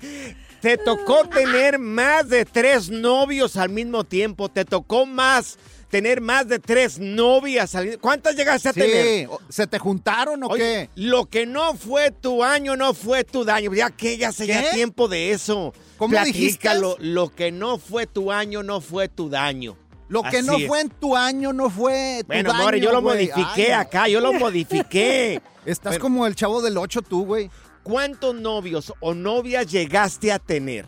te 0.60 0.78
tocó 0.78 1.24
tener 1.28 1.78
más 1.78 2.28
de 2.28 2.44
tres 2.44 2.90
novios 2.90 3.56
al 3.56 3.68
mismo 3.70 4.04
tiempo. 4.04 4.48
Te 4.48 4.64
tocó 4.64 5.06
más 5.06 5.58
tener 5.90 6.20
más 6.20 6.46
de 6.48 6.58
tres 6.58 6.98
novias 6.98 7.76
¿Cuántas 8.00 8.36
llegaste 8.36 8.68
a 8.68 8.72
Sí, 8.72 8.80
tener? 8.80 9.28
¿se 9.48 9.66
te 9.66 9.78
juntaron 9.78 10.42
o 10.44 10.46
Oye, 10.48 10.58
qué? 10.58 10.90
lo 10.94 11.26
que 11.26 11.44
no 11.46 11.74
fue 11.74 12.10
tu 12.12 12.42
año 12.44 12.76
no 12.76 12.94
fue 12.94 13.24
tu 13.24 13.44
daño. 13.44 13.74
Ya 13.74 13.90
que 13.90 14.16
ya 14.16 14.32
¿Qué? 14.32 14.70
tiempo 14.72 15.08
de 15.08 15.32
eso. 15.32 15.74
¿Cómo 15.98 16.16
dijiste? 16.24 16.60
Platícalo. 16.62 16.96
Lo 17.00 17.28
que 17.34 17.52
no 17.52 17.78
fue 17.78 18.06
tu 18.06 18.32
año 18.32 18.62
no 18.62 18.80
fue 18.80 19.08
tu 19.08 19.28
daño. 19.28 19.76
Lo 20.08 20.22
que 20.22 20.38
Así 20.38 20.46
no 20.46 20.56
es. 20.56 20.66
fue 20.66 20.80
en 20.80 20.88
tu 20.90 21.14
año 21.16 21.52
no 21.52 21.70
fue 21.70 22.20
tu 22.22 22.26
Bueno, 22.28 22.50
daño, 22.52 22.64
More, 22.64 22.80
yo 22.80 22.92
lo 22.92 23.02
modifiqué 23.02 23.66
Ay, 23.66 23.70
acá, 23.72 24.08
yo 24.08 24.20
lo 24.20 24.32
modifiqué. 24.32 25.40
Estás 25.66 25.92
Pero- 25.94 26.02
como 26.02 26.26
el 26.26 26.34
chavo 26.34 26.62
del 26.62 26.78
8 26.78 27.02
tú, 27.02 27.24
güey. 27.26 27.50
¿Cuántos 27.82 28.34
novios 28.34 28.92
o 29.00 29.14
novias 29.14 29.70
llegaste 29.70 30.32
a 30.32 30.38
tener? 30.38 30.86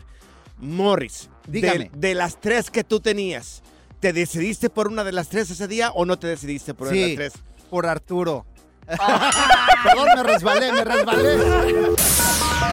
Morris, 0.57 1.29
de- 1.47 1.61
Dígame. 1.61 1.91
De, 1.93 2.15
las 2.15 2.39
tres 2.39 2.69
que 2.69 2.83
tú 2.83 2.99
tenías, 2.99 3.61
¿te 4.03 4.11
decidiste 4.11 4.69
por 4.69 4.89
una 4.89 5.05
de 5.05 5.13
las 5.13 5.29
tres 5.29 5.49
ese 5.49 5.65
día 5.65 5.89
o 5.91 6.03
no 6.05 6.19
te 6.19 6.27
decidiste 6.27 6.73
por 6.73 6.89
una 6.89 6.95
de 6.97 7.01
las 7.03 7.09
Sí, 7.11 7.15
tres? 7.15 7.33
por 7.69 7.85
Arturo. 7.85 8.45
Perdón, 8.85 10.07
me 10.17 10.23
resbalé, 10.23 10.73
me 10.73 10.83
resbalé. 10.83 11.37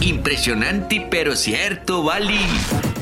Impresionante, 0.00 1.06
pero 1.10 1.36
cierto, 1.36 2.02
Bali. 2.02 2.40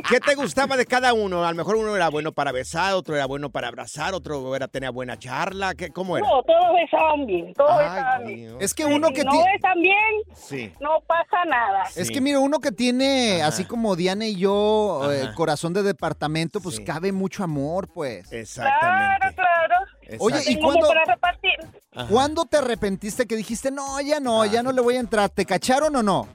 ¿qué 0.08 0.20
te 0.20 0.34
gustaba 0.34 0.76
de 0.76 0.84
cada 0.84 1.14
uno? 1.14 1.44
A 1.46 1.50
lo 1.50 1.56
mejor 1.56 1.76
uno 1.76 1.96
era 1.96 2.10
bueno 2.10 2.32
para 2.32 2.52
besar, 2.52 2.92
otro 2.94 3.14
era 3.16 3.24
bueno 3.26 3.48
para 3.48 3.68
abrazar, 3.68 4.12
otro 4.12 4.54
era 4.54 4.68
tenía 4.68 4.90
buena 4.90 5.18
charla. 5.18 5.74
¿Qué, 5.74 5.90
¿Cómo 5.90 6.18
era? 6.18 6.26
No, 6.28 6.42
todos 6.42 6.74
besaban 6.74 7.24
bien, 7.26 7.54
todos 7.54 7.70
Ay, 7.72 7.88
besaban 7.88 8.26
bien. 8.26 8.38
Dios. 8.38 8.56
es 8.60 8.74
que 8.74 8.84
uno 8.84 9.08
que 9.10 9.20
si 9.20 9.24
no 9.26 9.32
tiene... 9.32 9.52
besan 9.54 9.80
bien, 9.82 10.14
Sí. 10.34 10.72
no 10.80 11.00
pasa 11.06 11.44
nada. 11.46 11.84
Es 11.96 12.10
que 12.10 12.20
mira, 12.20 12.38
uno 12.40 12.58
que 12.60 12.70
tiene, 12.72 13.42
así 13.42 13.64
como 13.64 13.96
Diana 13.96 14.26
y 14.26 14.36
yo, 14.36 15.10
eh, 15.10 15.30
corazón 15.34 15.72
de 15.72 15.82
departamento, 15.82 16.60
pues 16.60 16.76
Sí. 16.76 16.84
cabe 16.84 17.12
mucho 17.12 17.44
amor, 17.44 17.88
pues. 17.94 18.28
Claro, 18.28 18.42
Exactamente. 18.42 19.34
claro. 19.36 19.74
Oye, 20.18 20.36
Exacto. 20.36 20.50
¿y 20.50 20.54
Tengo 20.56 20.68
cuándo- 20.68 20.88
para 20.88 21.04
repartir. 21.06 21.52
Ajá. 21.94 22.08
¿Cuándo 22.10 22.44
te 22.44 22.58
arrepentiste 22.58 23.26
que 23.26 23.36
dijiste, 23.36 23.70
no, 23.70 23.98
ya 24.02 24.20
no, 24.20 24.42
Ah, 24.42 24.46
ya 24.46 24.62
no 24.62 24.70
le 24.72 24.82
voy 24.82 24.96
a 24.96 25.00
entrar? 25.00 25.30
¿Te 25.30 25.46
cacharon 25.46 25.96
o 25.96 26.02
no? 26.02 26.28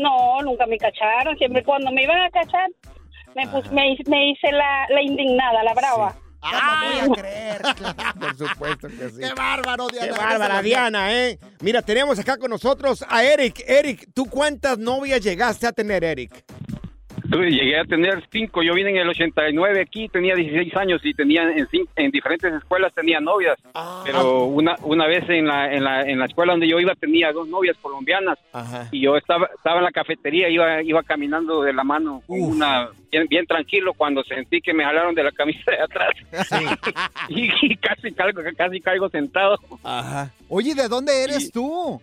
No, 0.00 0.40
nunca 0.42 0.66
me 0.66 0.78
cacharon. 0.78 1.36
Siempre 1.36 1.62
cuando 1.62 1.90
me 1.92 2.02
iban 2.02 2.20
a 2.22 2.30
cachar, 2.30 2.68
me, 3.36 3.46
pus- 3.48 3.70
me, 3.70 3.92
hice- 3.92 4.08
me 4.10 4.30
hice 4.30 4.50
la, 4.50 4.86
la 4.88 5.02
indignada, 5.02 5.62
la 5.62 5.74
brava. 5.74 6.16
Ah, 6.42 6.84
no 7.04 7.08
voy 7.08 7.18
a 7.18 7.22
creer. 7.22 7.62
Por 8.20 8.36
supuesto 8.36 8.88
que 8.88 9.10
sí. 9.10 9.20
¡Qué 9.20 9.34
bárbaro, 9.34 9.88
Diana! 9.88 10.06
Qué 10.06 10.18
bárbara, 10.18 10.62
Diana, 10.62 11.12
¿eh? 11.12 11.38
Mira, 11.60 11.82
tenemos 11.82 12.18
acá 12.18 12.38
con 12.38 12.50
nosotros 12.50 13.04
a 13.08 13.22
Eric. 13.22 13.62
Eric, 13.66 14.08
¿tú 14.14 14.24
cuántas 14.24 14.78
novias 14.78 15.20
llegaste 15.20 15.66
a 15.66 15.72
tener, 15.72 16.02
Eric? 16.02 16.42
Llegué 17.30 17.78
a 17.78 17.84
tener 17.84 18.24
cinco. 18.30 18.62
Yo 18.62 18.74
vine 18.74 18.90
en 18.90 18.96
el 18.96 19.08
89 19.08 19.80
aquí, 19.80 20.08
tenía 20.08 20.34
16 20.34 20.76
años 20.76 21.00
y 21.04 21.14
tenía 21.14 21.42
en, 21.42 21.68
en 21.96 22.10
diferentes 22.10 22.52
escuelas 22.54 22.92
tenía 22.94 23.20
novias. 23.20 23.56
Ah. 23.74 24.02
Pero 24.04 24.44
una 24.44 24.76
una 24.82 25.06
vez 25.06 25.28
en 25.28 25.46
la, 25.46 25.72
en 25.72 25.84
la 25.84 26.02
en 26.02 26.18
la 26.18 26.26
escuela 26.26 26.52
donde 26.52 26.68
yo 26.68 26.80
iba 26.80 26.94
tenía 26.94 27.32
dos 27.32 27.48
novias 27.48 27.76
colombianas 27.80 28.38
y 28.90 29.00
yo 29.00 29.16
estaba 29.16 29.48
estaba 29.54 29.78
en 29.78 29.84
la 29.84 29.92
cafetería, 29.92 30.48
iba 30.48 30.82
iba 30.82 31.02
caminando 31.02 31.62
de 31.62 31.72
la 31.72 31.84
mano 31.84 32.22
una 32.26 32.88
bien, 33.10 33.26
bien 33.28 33.46
tranquilo 33.46 33.92
cuando 33.94 34.22
sentí 34.24 34.60
que 34.60 34.74
me 34.74 34.84
jalaron 34.84 35.14
de 35.14 35.24
la 35.24 35.32
camisa 35.32 35.70
de 35.70 35.82
atrás. 35.82 36.10
y, 37.28 37.48
y 37.62 37.76
casi 37.76 38.12
caigo 38.12 38.42
casi 38.56 38.80
caigo 38.80 39.08
sentado. 39.08 39.56
Ajá. 39.84 40.30
Oye, 40.48 40.74
¿de 40.74 40.88
dónde 40.88 41.24
eres 41.24 41.52
tú? 41.52 42.00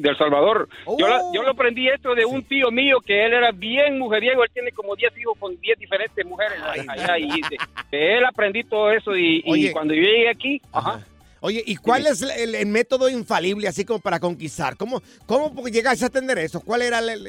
De 0.00 0.08
El 0.10 0.16
Salvador. 0.18 0.68
Yo, 0.98 1.08
la- 1.08 1.20
Oh. 1.22 1.32
yo 1.34 1.42
lo 1.42 1.50
aprendí 1.50 1.88
esto 1.88 2.14
de 2.14 2.24
un 2.24 2.42
tío 2.44 2.70
mío 2.70 2.98
que 3.04 3.24
él 3.24 3.32
era 3.32 3.50
bien 3.52 3.98
mujeriego, 3.98 4.44
él 4.44 4.50
tiene 4.52 4.70
como 4.72 4.94
10 4.96 5.16
hijos 5.18 5.34
con 5.38 5.58
10 5.60 5.78
diferentes 5.78 6.24
mujeres 6.24 6.58
allá 6.88 7.18
y 7.18 7.28
de, 7.28 7.56
de 7.90 8.18
él 8.18 8.24
aprendí 8.24 8.62
todo 8.64 8.90
eso 8.90 9.16
y, 9.16 9.42
cuando 9.72 9.94
yo 9.94 10.02
llegué 10.02 10.28
aquí, 10.30 10.60
ajá, 10.72 11.04
Oye, 11.40 11.62
¿y 11.64 11.76
cuál 11.76 12.06
es 12.06 12.22
el, 12.22 12.54
el 12.54 12.66
método 12.66 13.08
infalible 13.08 13.68
así 13.68 13.84
como 13.84 14.00
para 14.00 14.18
conquistar? 14.18 14.76
¿Cómo, 14.76 15.00
cómo 15.26 15.68
llegaste 15.68 16.04
a 16.04 16.08
entender 16.08 16.38
eso? 16.38 16.60
¿Cuál 16.60 16.82
era 16.82 16.98
el, 16.98 17.08
el- 17.10 17.24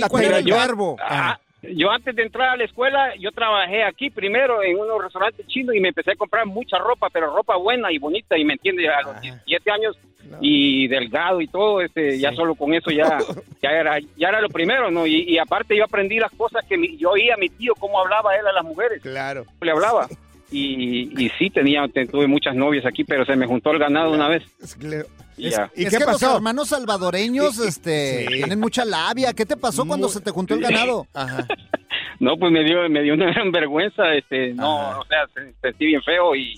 la 0.00 0.08
Mira, 0.08 0.38
técnica? 0.38 0.40
yo- 0.40 0.96
ah, 1.00 1.38
yo 1.74 1.90
antes 1.90 2.14
de 2.14 2.22
entrar 2.22 2.50
a 2.50 2.56
la 2.56 2.64
escuela, 2.64 3.14
yo 3.18 3.30
trabajé 3.32 3.82
aquí 3.84 4.10
primero 4.10 4.62
en 4.62 4.78
unos 4.78 5.02
restaurantes 5.02 5.46
chinos 5.46 5.74
y 5.74 5.80
me 5.80 5.88
empecé 5.88 6.12
a 6.12 6.16
comprar 6.16 6.46
mucha 6.46 6.78
ropa, 6.78 7.08
pero 7.10 7.34
ropa 7.34 7.56
buena 7.56 7.90
y 7.92 7.98
bonita, 7.98 8.36
y 8.38 8.44
me 8.44 8.54
entiendes, 8.54 8.88
a 8.88 9.02
los 9.02 9.20
17 9.20 9.70
años 9.70 9.96
y 10.40 10.88
delgado 10.88 11.40
y 11.40 11.46
todo, 11.46 11.80
este, 11.80 12.18
ya 12.18 12.32
solo 12.32 12.54
con 12.56 12.74
eso 12.74 12.90
ya, 12.90 13.18
ya 13.62 13.70
era, 13.70 13.98
ya 14.16 14.28
era 14.28 14.40
lo 14.40 14.48
primero, 14.48 14.90
¿no? 14.90 15.06
Y, 15.06 15.22
y 15.22 15.38
aparte 15.38 15.76
yo 15.76 15.84
aprendí 15.84 16.18
las 16.18 16.32
cosas 16.32 16.64
que 16.66 16.76
mi- 16.76 16.96
yo 16.96 17.10
oía 17.10 17.34
a 17.34 17.36
mi 17.38 17.48
tío 17.48 17.74
cómo 17.78 18.00
hablaba 18.00 18.34
él 18.36 18.46
a 18.46 18.52
las 18.52 18.64
mujeres. 18.64 19.00
Claro. 19.02 19.44
Le 19.60 19.70
hablaba. 19.70 20.08
Y, 20.50 21.12
y 21.24 21.28
sí, 21.38 21.50
tenía, 21.50 21.86
te- 21.88 22.06
tuve 22.06 22.26
muchas 22.26 22.54
novias 22.56 22.84
aquí, 22.86 23.04
pero 23.04 23.24
se 23.24 23.36
me 23.36 23.46
juntó 23.46 23.70
el 23.70 23.78
ganado 23.78 24.12
una 24.12 24.28
vez. 24.28 24.42
Y 25.36 25.50
ya. 25.50 25.70
es 25.74 25.90
que 25.96 26.04
los 26.04 26.22
hermanos 26.22 26.68
salvadoreños 26.68 27.58
este, 27.58 28.26
Sí. 28.28 28.34
tienen 28.34 28.58
mucha 28.60 28.84
labia. 28.84 29.32
¿Qué 29.32 29.44
te 29.46 29.56
pasó 29.56 29.84
cuando 29.86 30.08
se 30.08 30.20
te 30.20 30.30
juntó 30.30 30.54
el 30.54 30.60
ganado? 30.60 31.06
No, 32.18 32.38
pues 32.38 32.50
me 32.50 32.64
dio, 32.64 32.88
me 32.88 33.02
dio 33.02 33.12
una 33.14 33.26
gran 33.32 33.52
vergüenza, 33.52 34.14
este, 34.14 34.54
no, 34.54 35.00
o 35.00 35.04
sea, 35.06 35.26
se- 35.34 35.54
sentí 35.60 35.86
bien 35.86 36.02
feo 36.02 36.34
y, 36.34 36.54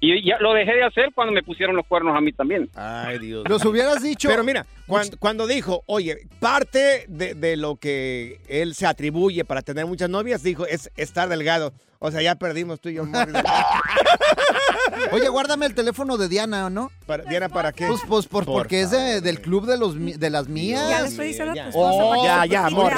y 0.00 0.24
ya 0.26 0.38
lo 0.40 0.54
dejé 0.54 0.72
de 0.74 0.84
hacer 0.84 1.10
cuando 1.14 1.34
me 1.34 1.42
pusieron 1.42 1.76
los 1.76 1.86
cuernos 1.86 2.16
a 2.16 2.20
mí 2.22 2.32
también. 2.32 2.70
Ay, 2.74 3.18
Dios. 3.18 3.44
Los 3.46 3.62
hubieras 3.66 4.02
dicho. 4.02 4.28
Pero 4.30 4.42
mira, 4.42 4.64
cuando, 4.86 5.18
cuando 5.18 5.46
dijo, 5.46 5.82
oye, 5.86 6.26
parte 6.40 7.04
de, 7.08 7.34
de 7.34 7.56
lo 7.58 7.76
que 7.76 8.40
él 8.48 8.74
se 8.74 8.86
atribuye 8.86 9.44
para 9.44 9.60
tener 9.60 9.84
muchas 9.84 10.08
novias, 10.08 10.42
dijo, 10.42 10.66
es 10.66 10.90
estar 10.96 11.28
delgado. 11.28 11.74
O 12.04 12.10
sea, 12.10 12.20
ya 12.20 12.34
perdimos 12.34 12.80
tú 12.80 12.88
y 12.88 12.94
yo. 12.94 13.04
Oye, 15.12 15.28
guárdame 15.28 15.66
el 15.66 15.74
teléfono 15.74 16.16
de 16.16 16.28
Diana, 16.28 16.68
¿no? 16.68 16.90
Para- 17.06 17.22
¿Diana 17.24 17.48
para 17.48 17.72
qué? 17.72 17.86
Pues, 17.86 18.00
pues 18.08 18.26
por- 18.26 18.44
Por 18.44 18.54
porque 18.62 18.80
es 18.82 18.90
de- 18.90 19.20
del 19.20 19.40
club 19.40 19.66
de, 19.66 19.78
los, 19.78 19.94
de 19.96 20.30
las 20.30 20.48
mías. 20.48 20.88
Ya 20.90 21.02
le 21.02 21.08
estoy 21.08 21.28
diciendo 21.28 21.52
a 21.52 21.54
tu 21.54 21.60
esposa 21.68 22.16
que 22.20 22.26
ya, 22.26 22.46
ya, 22.46 22.66
amor. 22.66 22.92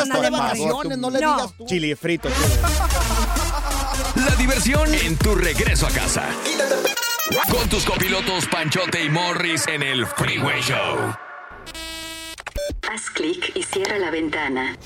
No 0.97 1.11
le 1.11 1.21
No. 1.21 1.35
digas 1.37 1.53
tú. 1.59 1.67
Chili 1.67 1.95
frito. 1.95 2.31
La 4.17 4.35
diversión 4.37 4.95
en 4.95 5.19
tu 5.19 5.35
regreso 5.35 5.87
a 5.87 5.91
casa. 5.91 6.25
Con 7.51 7.69
tus 7.69 7.85
copilotos 7.85 8.47
Panchote 8.47 9.05
y 9.05 9.11
Morris 9.11 9.67
en 9.69 9.83
el 9.83 10.07
Freeway 10.07 10.63
Show. 10.63 11.15
Haz 12.91 13.11
clic 13.13 13.53
y 13.55 13.63
cierra 13.65 13.99
la 13.99 14.11
ventana. 14.11 14.79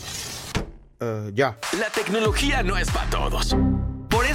ya. 1.35 1.57
La 1.79 1.89
tecnología 1.91 2.65
no 2.65 2.77
es 2.77 2.91
para 2.91 3.09
todos. 3.11 3.55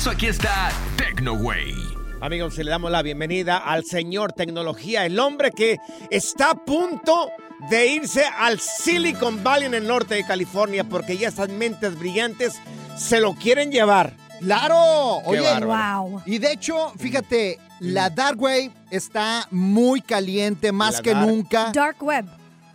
Eso 0.03 0.11
aquí 0.11 0.27
está 0.27 0.69
TecnoWay. 0.97 1.73
Amigos, 2.19 2.57
le 2.57 2.69
damos 2.69 2.91
la 2.91 3.01
bienvenida 3.01 3.57
al 3.57 3.85
señor 3.85 4.33
tecnología, 4.33 5.05
el 5.05 5.17
hombre 5.17 5.51
que 5.51 5.77
está 6.11 6.49
a 6.49 6.55
punto 6.55 7.29
de 7.69 7.87
irse 7.87 8.25
al 8.37 8.59
Silicon 8.59 9.41
Valley 9.45 9.67
en 9.67 9.75
el 9.75 9.87
norte 9.87 10.15
de 10.15 10.25
California 10.25 10.83
porque 10.83 11.17
ya 11.17 11.29
esas 11.29 11.47
mentes 11.47 11.97
brillantes 11.97 12.55
se 12.97 13.21
lo 13.21 13.33
quieren 13.33 13.71
llevar. 13.71 14.11
¡Claro! 14.41 15.21
Qué 15.23 15.29
Oye, 15.29 15.39
bárbaro. 15.39 16.21
y 16.25 16.37
de 16.37 16.51
hecho, 16.51 16.91
fíjate, 16.97 17.57
la 17.79 18.09
Dark 18.09 18.41
Wave 18.41 18.71
está 18.91 19.47
muy 19.51 20.01
caliente, 20.01 20.73
más 20.73 20.95
La 20.95 21.01
que 21.01 21.13
dark- 21.13 21.27
nunca. 21.27 21.71
Dark 21.71 22.03
Web. 22.03 22.25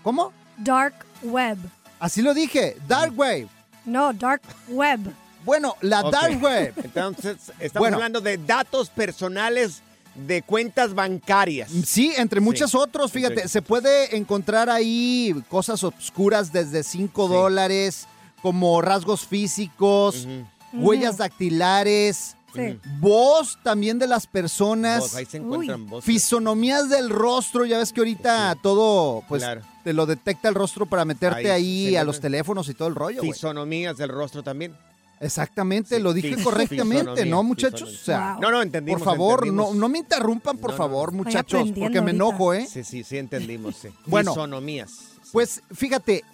¿Cómo? 0.03 0.33
Dark 0.57 0.95
Web. 1.23 1.59
Así 2.01 2.23
lo 2.23 2.33
dije, 2.33 2.79
Dark 2.89 3.13
Wave. 3.19 3.49
No, 3.85 4.15
Dark 4.15 4.41
Web. 4.69 5.01
Bueno, 5.49 5.77
la 5.81 6.03
Ok. 6.03 6.13
Dark 6.13 6.43
Web. 6.43 6.75
Entonces, 6.85 7.37
estamos 7.59 7.85
Bueno. 7.85 7.97
hablando 7.97 8.21
de 8.21 8.37
datos 8.37 8.91
personales 8.91 9.81
de 10.15 10.43
cuentas 10.43 10.93
bancarias. 10.95 11.71
Sí, 11.87 12.13
entre 12.19 12.41
muchos 12.41 12.75
otros, 12.75 13.11
fíjate, 13.13 13.45
Sí. 13.45 13.49
se 13.49 13.63
puede 13.63 14.15
encontrar 14.15 14.69
ahí 14.69 15.35
cosas 15.49 15.85
obscuras 15.85 16.53
desde 16.53 16.83
5 16.83 17.29
dólares, 17.29 18.07
como 18.43 18.83
rasgos 18.83 19.27
físicos, 19.27 20.29
huellas 20.75 21.17
dactilares, 21.17 22.37
Sí. 22.55 22.79
voz 23.01 23.59
también 23.63 23.99
de 23.99 24.07
las 24.07 24.27
personas, 24.27 25.01
Voz, 25.01 25.15
ahí 25.15 25.25
se 25.25 25.39
encuentran 25.39 25.87
voces. 25.89 26.05
fisonomías 26.05 26.91
del 26.91 27.09
rostro, 27.09 27.65
ya 27.65 27.79
ves 27.79 27.93
que 27.95 28.01
ahorita 28.01 28.55
todo, 28.63 29.23
pues, 29.29 29.43
Claro. 29.43 29.63
te 29.83 29.95
lo 29.95 30.05
detecta 30.05 30.49
el 30.51 30.55
rostro 30.55 30.85
para 30.85 31.07
meterte 31.07 31.51
Ahí 31.51 31.97
a 31.97 32.05
los 32.05 32.21
teléfonos 32.21 32.69
y 32.69 32.75
todo 32.75 32.89
el 32.89 32.95
rollo. 32.97 33.23
Fisonomías 33.23 33.97
del 33.97 34.11
rostro 34.11 34.43
también. 34.43 34.77
Exactamente, 35.21 35.97
Sí, 35.97 36.03
lo 36.03 36.13
dije 36.13 36.37
fis- 36.37 36.45
correctamente, 36.45 36.99
fisonomía, 37.01 37.25
¿no, 37.27 37.43
muchachos? 37.43 37.83
O 37.83 38.05
sea, 38.05 38.33
Wow. 38.35 38.43
No, 38.43 38.51
no, 38.53 38.63
entendimos, 38.63 39.01
Por 39.03 39.05
favor, 39.13 39.39
entendimos. 39.41 39.75
No, 39.75 39.81
no 39.81 39.89
me 39.89 39.99
interrumpan, 39.99 40.59
por 40.59 40.71
No, 40.71 40.75
no. 40.77 40.79
favor, 40.79 41.13
muchachos, 41.13 41.69
porque 41.69 41.81
me 41.81 41.85
ahorita. 41.99 42.11
enojo, 42.11 42.55
¿eh? 42.55 42.67
Sí, 42.71 42.85
sí, 42.85 43.03
sí, 43.05 43.19
entendimos. 43.19 43.77
Sí. 43.77 43.89
Bueno. 44.07 44.33
Fisonomías. 44.33 44.91
Pues 45.33 45.63
fíjate, 45.75 46.25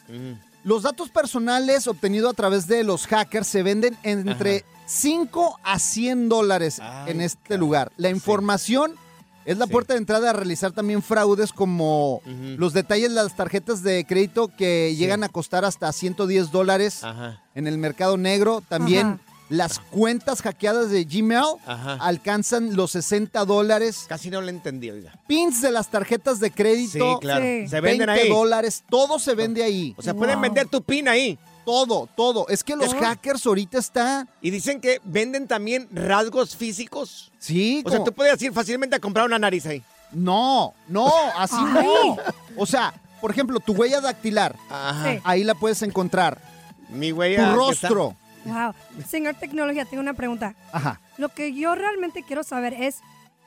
los 0.62 0.82
datos 0.82 1.08
personales 1.10 1.86
obtenidos 1.86 2.30
a 2.32 2.34
través 2.36 2.66
de 2.66 2.84
los 2.84 3.06
hackers 3.06 3.46
se 3.46 3.62
venden 3.62 3.96
entre 4.02 4.64
5 4.86 5.58
a 5.64 5.78
100 5.78 6.28
dólares 6.28 6.80
en 7.06 7.20
este 7.20 7.58
lugar. 7.58 7.90
La 7.96 8.10
información 8.10 8.94
es 9.44 9.58
la 9.58 9.66
puerta 9.66 9.94
de 9.94 9.98
entrada 9.98 10.30
a 10.30 10.32
realizar 10.32 10.72
también 10.72 11.02
fraudes 11.02 11.52
como 11.52 12.20
los 12.56 12.72
detalles 12.72 13.10
de 13.10 13.16
las 13.16 13.36
tarjetas 13.36 13.82
de 13.82 14.04
crédito 14.06 14.48
que 14.48 14.94
llegan 14.96 15.22
a 15.24 15.28
costar 15.28 15.64
hasta 15.64 15.92
110 15.92 16.50
dólares 16.50 17.04
Ajá. 17.04 17.42
en 17.54 17.66
el 17.66 17.78
mercado 17.78 18.16
negro. 18.16 18.62
También 18.68 19.06
Ajá. 19.06 19.18
las 19.50 19.78
cuentas 19.78 20.40
hackeadas 20.42 20.90
de 20.90 21.04
Gmail 21.04 21.44
Ajá. 21.66 21.94
alcanzan 22.00 22.74
los 22.76 22.92
60 22.92 23.44
dólares. 23.44 24.06
Casi 24.08 24.30
no 24.30 24.40
le 24.40 24.50
entendí, 24.50 24.90
oiga. 24.90 25.12
Pins 25.26 25.60
de 25.60 25.70
las 25.70 25.90
tarjetas 25.90 26.40
de 26.40 26.50
crédito. 26.50 27.12
Sí, 27.14 27.20
claro. 27.20 27.44
Sí. 27.44 27.68
Se 27.68 27.80
20 27.80 28.06
venden 28.06 28.08
ahí. 28.10 28.28
dólares. 28.28 28.82
Todo 28.88 29.18
se 29.18 29.34
vende 29.34 29.62
ahí. 29.62 29.94
O 29.98 30.02
sea, 30.02 30.14
pueden 30.14 30.40
vender 30.40 30.68
tu 30.68 30.82
pin 30.82 31.08
ahí. 31.08 31.38
Todo, 31.64 32.08
todo. 32.16 32.46
Es 32.48 32.62
que 32.62 32.76
los 32.76 32.92
Ajá. 32.92 33.06
hackers 33.06 33.46
ahorita 33.46 33.78
están. 33.78 34.28
Y 34.42 34.50
dicen 34.50 34.80
que 34.80 35.00
venden 35.04 35.46
también 35.46 35.88
rasgos 35.92 36.54
físicos. 36.56 37.32
Sí, 37.38 37.82
O 37.86 37.90
sea, 37.90 38.04
tú 38.04 38.12
puedes 38.12 38.40
ir 38.42 38.52
fácilmente 38.52 38.96
a 38.96 39.00
comprar 39.00 39.24
una 39.26 39.38
nariz 39.38 39.64
ahí. 39.66 39.82
No, 40.12 40.74
no, 40.88 41.10
así 41.36 41.56
Ay. 41.58 41.72
no. 41.84 42.16
O 42.56 42.66
sea, 42.66 42.92
por 43.20 43.30
ejemplo, 43.30 43.58
tu 43.60 43.72
huella 43.72 44.00
dactilar. 44.00 44.54
Sí. 45.04 45.20
Ahí 45.24 45.42
la 45.44 45.54
puedes 45.54 45.80
encontrar. 45.82 46.40
Mi 46.90 47.10
Tu 47.10 47.16
huella. 47.16 47.36
que 47.50 47.54
rostro. 47.54 48.16
Wow. 48.44 48.74
Señor 49.08 49.34
Tecnología, 49.36 49.86
tengo 49.86 50.02
una 50.02 50.12
pregunta. 50.14 50.54
Ajá. 50.72 51.00
Lo 51.16 51.30
que 51.30 51.54
yo 51.54 51.74
realmente 51.74 52.22
quiero 52.22 52.44
saber 52.44 52.74
es, 52.74 52.98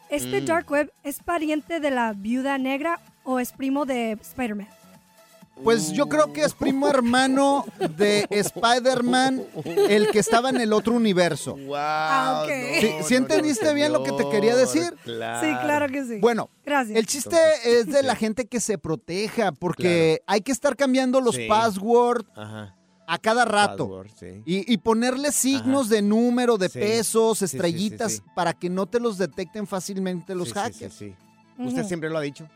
¿este 0.09 0.41
Mm. 0.41 0.45
Dark 0.45 0.71
Web 0.71 0.91
es 1.03 1.19
pariente 1.21 1.79
de 1.79 1.91
la 1.91 2.13
Viuda 2.13 2.57
Negra 2.57 2.99
o 3.23 3.39
es 3.39 3.51
primo 3.51 3.85
de 3.85 4.13
Spider-Man? 4.13 4.67
Pues 5.63 5.91
yo 5.91 6.07
creo 6.07 6.31
que 6.33 6.43
es 6.43 6.53
primo 6.53 6.87
hermano 6.87 7.65
de 7.97 8.27
Spider-Man, 8.29 9.43
el 9.89 10.09
que 10.11 10.19
estaba 10.19 10.49
en 10.49 10.61
el 10.61 10.71
otro 10.73 10.93
universo. 10.93 11.55
Wow. 11.55 11.75
Ah, 11.77 12.43
ok. 12.45 12.51
¿Sí, 12.79 12.91
sí 13.07 13.15
entendiste 13.15 13.73
bien 13.73 13.91
lo 13.91 14.03
que 14.03 14.11
te 14.11 14.27
quería 14.29 14.55
decir? 14.55 14.93
Sí, 15.03 15.11
claro 15.11 15.87
que 15.89 16.05
sí. 16.05 16.19
Bueno, 16.19 16.49
Gracias. 16.65 16.97
el 16.97 17.05
chiste 17.07 17.37
es 17.65 17.87
de 17.87 18.03
la 18.03 18.15
gente 18.15 18.45
que 18.45 18.59
se 18.59 18.77
proteja, 18.77 19.51
porque 19.51 20.21
hay 20.27 20.41
que 20.41 20.51
estar 20.51 20.75
cambiando 20.75 21.21
los 21.21 21.35
Sí. 21.35 21.47
passwords 21.47 22.25
Ajá. 22.35 22.75
a 23.07 23.17
cada 23.17 23.45
rato. 23.45 23.85
Password, 23.87 24.09
sí. 24.19 24.43
Y, 24.45 24.71
y 24.73 24.77
ponerle 24.77 25.31
signos 25.31 25.89
de 25.89 26.01
número, 26.01 26.57
de 26.57 26.69
Sí. 26.69 26.79
pesos, 26.79 27.39
Sí, 27.39 27.45
sí, 27.45 27.49
sí, 27.51 27.57
estrellitas, 27.57 28.11
sí. 28.13 28.21
para 28.35 28.53
que 28.53 28.69
no 28.69 28.85
te 28.85 28.99
los 28.99 29.17
detecten 29.17 29.65
fácilmente 29.67 30.35
los 30.35 30.53
hackers. 30.53 30.93
sí, 30.93 31.15
sí. 31.57 31.63
¿Usted 31.63 31.83
siempre 31.85 32.09
lo 32.09 32.17
ha 32.19 32.21
dicho? 32.21 32.47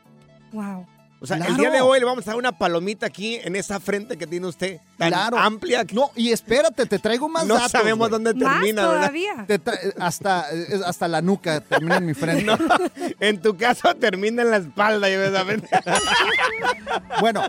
Wow. 0.53 0.85
O 1.23 1.27
sea, 1.27 1.37
el 1.37 1.55
día 1.55 1.69
de 1.69 1.81
hoy 1.81 1.99
le 1.99 2.05
vamos 2.05 2.25
a 2.27 2.31
dar 2.31 2.37
una 2.37 2.51
palomita 2.51 3.05
aquí 3.05 3.35
en 3.35 3.55
esa 3.55 3.79
frente 3.79 4.17
que 4.17 4.25
tiene 4.25 4.47
usted, 4.47 4.79
tan 4.97 5.09
Claro. 5.09 5.37
amplia. 5.37 5.85
No, 5.93 6.09
y 6.15 6.31
espérate, 6.31 6.87
te 6.87 6.97
traigo 6.97 7.29
más 7.29 7.45
No 7.45 7.53
datos. 7.53 7.69
sabemos 7.71 8.09
güey. 8.09 8.23
dónde 8.23 8.33
termina, 8.33 8.87
¿verdad? 8.87 9.11
Te 9.45 9.61
tra- 9.63 9.93
hasta, 9.99 10.47
hasta 10.83 11.07
la 11.07 11.21
nuca 11.21 11.61
termina 11.61 11.97
en 11.97 12.07
mi 12.07 12.15
frente. 12.15 12.43
No, 12.43 12.57
en 13.19 13.39
tu 13.39 13.55
caso 13.55 13.93
termina 13.95 14.41
en 14.41 14.49
la 14.49 14.57
espalda, 14.57 15.07
Bueno, 17.19 17.43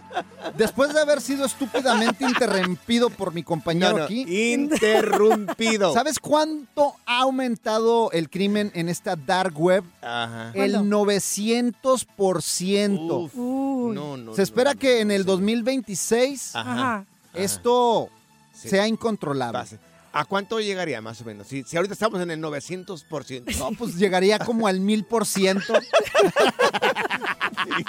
después 0.59 0.93
de 0.93 1.01
haber 1.01 1.23
sido 1.23 1.47
estúpidamente 1.47 2.25
interrumpido 2.25 3.09
por 3.09 3.33
mi 3.33 3.43
compañero 3.43 3.93
No, 3.93 3.99
no, 4.01 4.05
aquí. 4.05 4.53
interrumpido. 4.53 5.95
¿Sabes 5.95 6.19
cuánto 6.19 6.95
ha 7.07 7.21
aumentado 7.21 8.11
el 8.13 8.29
crimen 8.29 8.71
en 8.75 8.91
esta 8.91 9.17
dark 9.17 9.59
web? 9.59 9.83
Ajá. 10.03 10.51
El 10.55 10.75
900%. 10.77 13.62
No, 13.95 14.17
no. 14.17 14.35
Se 14.35 14.43
espera 14.43 14.75
que 14.75 15.01
en 15.01 15.11
el 15.11 15.25
2026 15.25 16.57
Ajá. 16.57 17.05
esto 17.35 18.09
sea 18.53 18.87
incontrolable. 18.89 19.59
Pase. 19.61 19.79
¿A 20.15 20.27
cuánto 20.27 20.61
llegaría 20.61 21.01
más 21.01 21.21
o 21.23 21.25
menos? 21.25 21.47
Si, 21.47 21.63
si 21.63 21.77
ahorita 21.77 21.95
estamos 21.95 22.21
en 22.21 22.31
el 22.31 22.41
900%. 22.41 23.57
No, 23.57 23.71
pues 23.73 23.97
llegaría 23.97 24.39
como 24.39 24.67
al 24.67 24.81
1000%. 24.81 25.63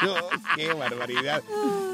Dios, 0.02 0.24
qué 0.56 0.74
barbaridad. 0.74 1.44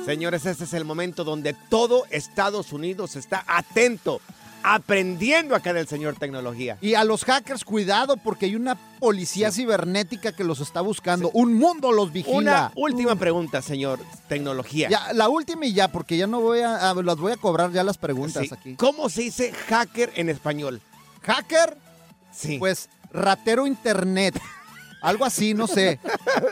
Señores, 0.05 0.45
este 0.45 0.65
es 0.65 0.73
el 0.73 0.85
momento 0.85 1.23
donde 1.23 1.55
todo 1.69 2.03
Estados 2.11 2.73
Unidos 2.73 3.15
está 3.15 3.43
atento, 3.47 4.21
aprendiendo 4.63 5.55
acá 5.55 5.73
del 5.73 5.87
señor 5.87 6.15
tecnología. 6.15 6.77
Y 6.81 6.93
a 6.95 7.03
los 7.03 7.23
hackers, 7.25 7.63
cuidado, 7.63 8.17
porque 8.17 8.45
hay 8.47 8.55
una 8.55 8.75
policía 8.99 9.51
cibernética 9.51 10.31
que 10.31 10.43
los 10.43 10.59
está 10.59 10.81
buscando. 10.81 11.29
Un 11.33 11.53
mundo 11.55 11.91
los 11.91 12.11
vigila. 12.11 12.37
Una 12.37 12.71
última 12.75 13.15
pregunta, 13.15 13.61
señor 13.61 13.99
tecnología. 14.27 14.89
Ya, 14.89 15.13
la 15.13 15.29
última 15.29 15.65
y 15.65 15.73
ya, 15.73 15.87
porque 15.89 16.17
ya 16.17 16.27
no 16.27 16.39
voy 16.41 16.59
a, 16.61 16.89
a- 16.89 16.93
las 16.95 17.17
voy 17.17 17.31
a 17.31 17.37
cobrar 17.37 17.71
ya 17.71 17.83
las 17.83 17.97
preguntas 17.97 18.43
Sí. 18.47 18.53
aquí. 18.53 18.75
¿Cómo 18.75 19.09
se 19.09 19.21
dice 19.21 19.51
hacker 19.67 20.11
en 20.15 20.29
español? 20.29 20.81
¿Hacker? 21.21 21.77
Sí. 22.31 22.57
Pues 22.59 22.89
ratero 23.11 23.65
internet. 23.67 24.39
Algo 25.01 25.23
así, 25.23 25.53
no 25.53 25.65
sé. 25.65 25.97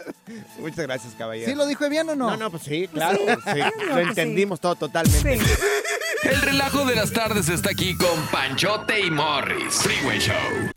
Muchas 0.60 0.86
gracias, 0.88 1.14
caballero. 1.18 1.50
¿Sí 1.50 1.56
lo 1.56 1.66
dije 1.66 1.90
bien 1.90 2.10
o 2.10 2.16
no? 2.16 2.30
No, 2.32 2.38
no, 2.38 2.50
pues 2.52 2.64
sí, 2.64 2.88
claro. 2.88 3.20
Sí. 3.20 3.52
sí. 3.54 3.60
Lo 3.90 3.96
que 3.96 4.02
entendimos 4.04 4.60
todo 4.62 4.76
totalmente. 4.76 5.38
El 6.30 6.42
relajo 6.42 6.86
de 6.86 6.96
las 6.96 7.14
tardes 7.14 7.48
está 7.48 7.70
aquí 7.70 7.96
con 7.96 8.22
Panchote 8.32 9.00
y 9.00 9.10
Morris. 9.10 9.76
Freeway 9.82 10.20
Show. 10.20 10.77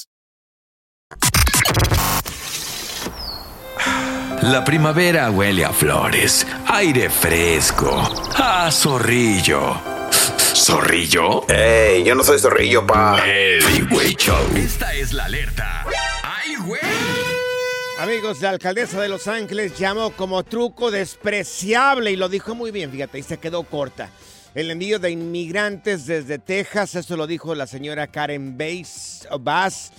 La 4.41 4.63
primavera 4.63 5.29
huele 5.29 5.63
a 5.63 5.71
flores, 5.71 6.47
aire 6.67 7.09
fresco, 7.09 8.01
a 8.35 8.71
zorrillo. 8.71 9.75
¿Zorrillo? 10.55 11.47
¡Ey! 11.47 12.03
Yo 12.03 12.15
no 12.15 12.23
soy 12.23 12.39
zorrillo, 12.39 12.85
pa. 12.85 13.21
El 13.25 13.61
Freeway 13.61 14.15
Show. 14.15 14.35
Esta 14.55 14.93
es 14.93 15.13
la 15.13 15.25
alerta. 15.25 15.85
¡Ay, 16.23 16.55
güey! 16.65 16.81
Amigos, 17.99 18.41
la 18.41 18.49
alcaldesa 18.49 18.99
de 18.99 19.09
Los 19.09 19.27
Ángeles 19.27 19.77
llamó 19.77 20.09
como 20.11 20.43
truco 20.43 20.89
despreciable 20.89 22.11
y 22.11 22.15
lo 22.15 22.27
dijo 22.27 22.55
muy 22.55 22.71
bien, 22.71 22.91
fíjate, 22.91 23.19
y 23.19 23.23
se 23.23 23.37
quedó 23.37 23.63
corta. 23.63 24.09
El 24.55 24.71
envío 24.71 24.97
de 24.97 25.11
inmigrantes 25.11 26.07
desde 26.07 26.39
Texas, 26.39 26.95
eso 26.95 27.15
lo 27.15 27.27
dijo 27.27 27.53
la 27.53 27.67
señora 27.67 28.07
Karen 28.07 28.57
Bass, 28.57 29.27
Bass, 29.39 29.91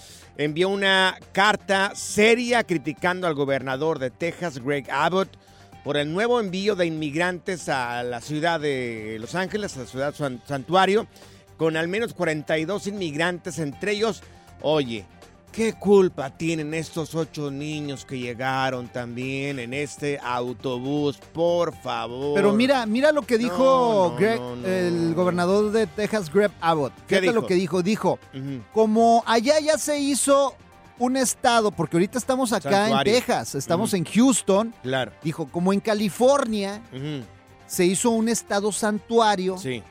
envió 0.45 0.69
una 0.69 1.19
carta 1.33 1.93
seria 1.95 2.65
criticando 2.65 3.27
al 3.27 3.35
gobernador 3.35 3.99
de 3.99 4.11
Texas, 4.11 4.59
Greg 4.59 4.91
Abbott, 4.91 5.29
por 5.85 5.97
el 5.97 6.13
nuevo 6.13 6.41
envío 6.41 6.77
de 6.77 6.87
inmigrantes 6.87 7.69
a 7.69 8.03
la 8.03 8.21
ciudad 8.21 8.61
de 8.61 9.17
Los 9.21 9.35
Ángeles, 9.35 9.77
a 9.77 9.81
la 9.81 9.87
ciudad 9.87 10.15
san- 10.15 10.41
santuario, 10.47 11.07
con 11.57 11.77
al 11.77 11.89
menos 11.89 12.15
42 12.15 12.87
inmigrantes, 12.87 13.59
entre 13.59 13.93
ellos, 13.93 14.23
oye, 14.61 15.05
¿Qué 15.53 15.75
culpa 15.75 16.31
tienen 16.31 16.73
estos 16.73 17.15
ocho 17.15 17.51
niños 17.51 18.07
que 18.07 18.19
llegaron 18.19 18.89
también 18.89 19.59
en 19.59 19.75
este 19.75 20.19
autobús? 20.23 21.19
Por 21.19 21.75
favor. 21.77 22.35
Pero 22.35 22.55
mira, 22.55 22.87
mira 22.87 23.13
lo 23.13 23.21
que 23.21 23.37
dijo 23.37 23.59
No, 23.59 24.11
no, 24.13 24.19
Greg- 24.19 24.41
no, 24.41 24.67
el 24.67 25.15
gobernador 25.15 25.71
de 25.71 25.87
Texas, 25.87 26.33
Greg 26.33 26.51
Abbott. 26.61 26.95
¿Qué 27.07 27.17
Fíjate 27.17 27.21
dijo? 27.29 27.35
lo 27.35 27.47
que 27.47 27.55
dijo. 27.55 27.83
Dijo, 27.83 28.19
como 28.73 29.23
allá 29.27 29.61
ya 29.61 29.77
se 29.77 29.99
hizo 30.01 30.55
un 30.99 31.17
estado, 31.19 31.71
porque 31.71 31.97
ahorita 31.97 32.17
estamos 32.17 32.53
acá 32.55 32.71
Santuario. 32.71 33.13
en 33.13 33.19
Texas, 33.21 33.55
estamos 33.55 33.93
en 33.93 34.05
Houston. 34.07 34.75
Claro. 34.83 35.13
Dijo, 35.23 35.47
como 35.49 35.75
en 35.75 35.81
California 35.81 36.81
se 37.67 37.85
hizo 37.85 38.09
un 38.11 38.29
estado 38.31 38.73
santuario, 38.73 39.59
Sí, 39.59 39.83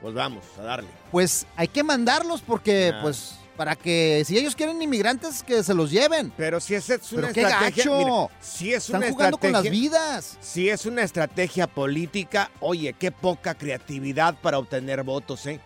pues 0.00 0.14
vamos 0.14 0.44
a 0.56 0.62
darle. 0.62 0.88
pues 1.10 1.46
hay 1.56 1.66
que 1.66 1.82
mandarlos 1.82 2.42
porque, 2.42 2.92
pues, 3.02 3.36
para 3.60 3.76
que 3.76 4.22
si 4.24 4.38
ellos 4.38 4.56
quieren 4.56 4.80
inmigrantes, 4.80 5.42
que 5.42 5.62
se 5.62 5.74
los 5.74 5.90
lleven. 5.90 6.32
Pero 6.34 6.60
si 6.60 6.74
esa 6.74 6.94
es 6.94 7.12
una 7.12 7.20
Pero 7.28 7.34
qué 7.34 7.42
estrategia, 7.42 7.84
gacho. 7.84 7.98
mira, 7.98 8.40
si 8.40 8.72
es 8.72 8.84
Están 8.86 9.02
una 9.02 9.10
jugando 9.12 9.36
con 9.36 9.52
las 9.52 9.64
estrategia- 9.66 9.70
vidas. 9.82 10.38
Si 10.40 10.70
es 10.70 10.86
una 10.86 11.02
estrategia 11.02 11.66
política, 11.66 12.50
oye, 12.60 12.94
qué 12.98 13.12
poca 13.12 13.54
creatividad 13.54 14.34
para 14.40 14.58
obtener 14.58 15.02
votos, 15.02 15.44
¿eh? 15.44 15.60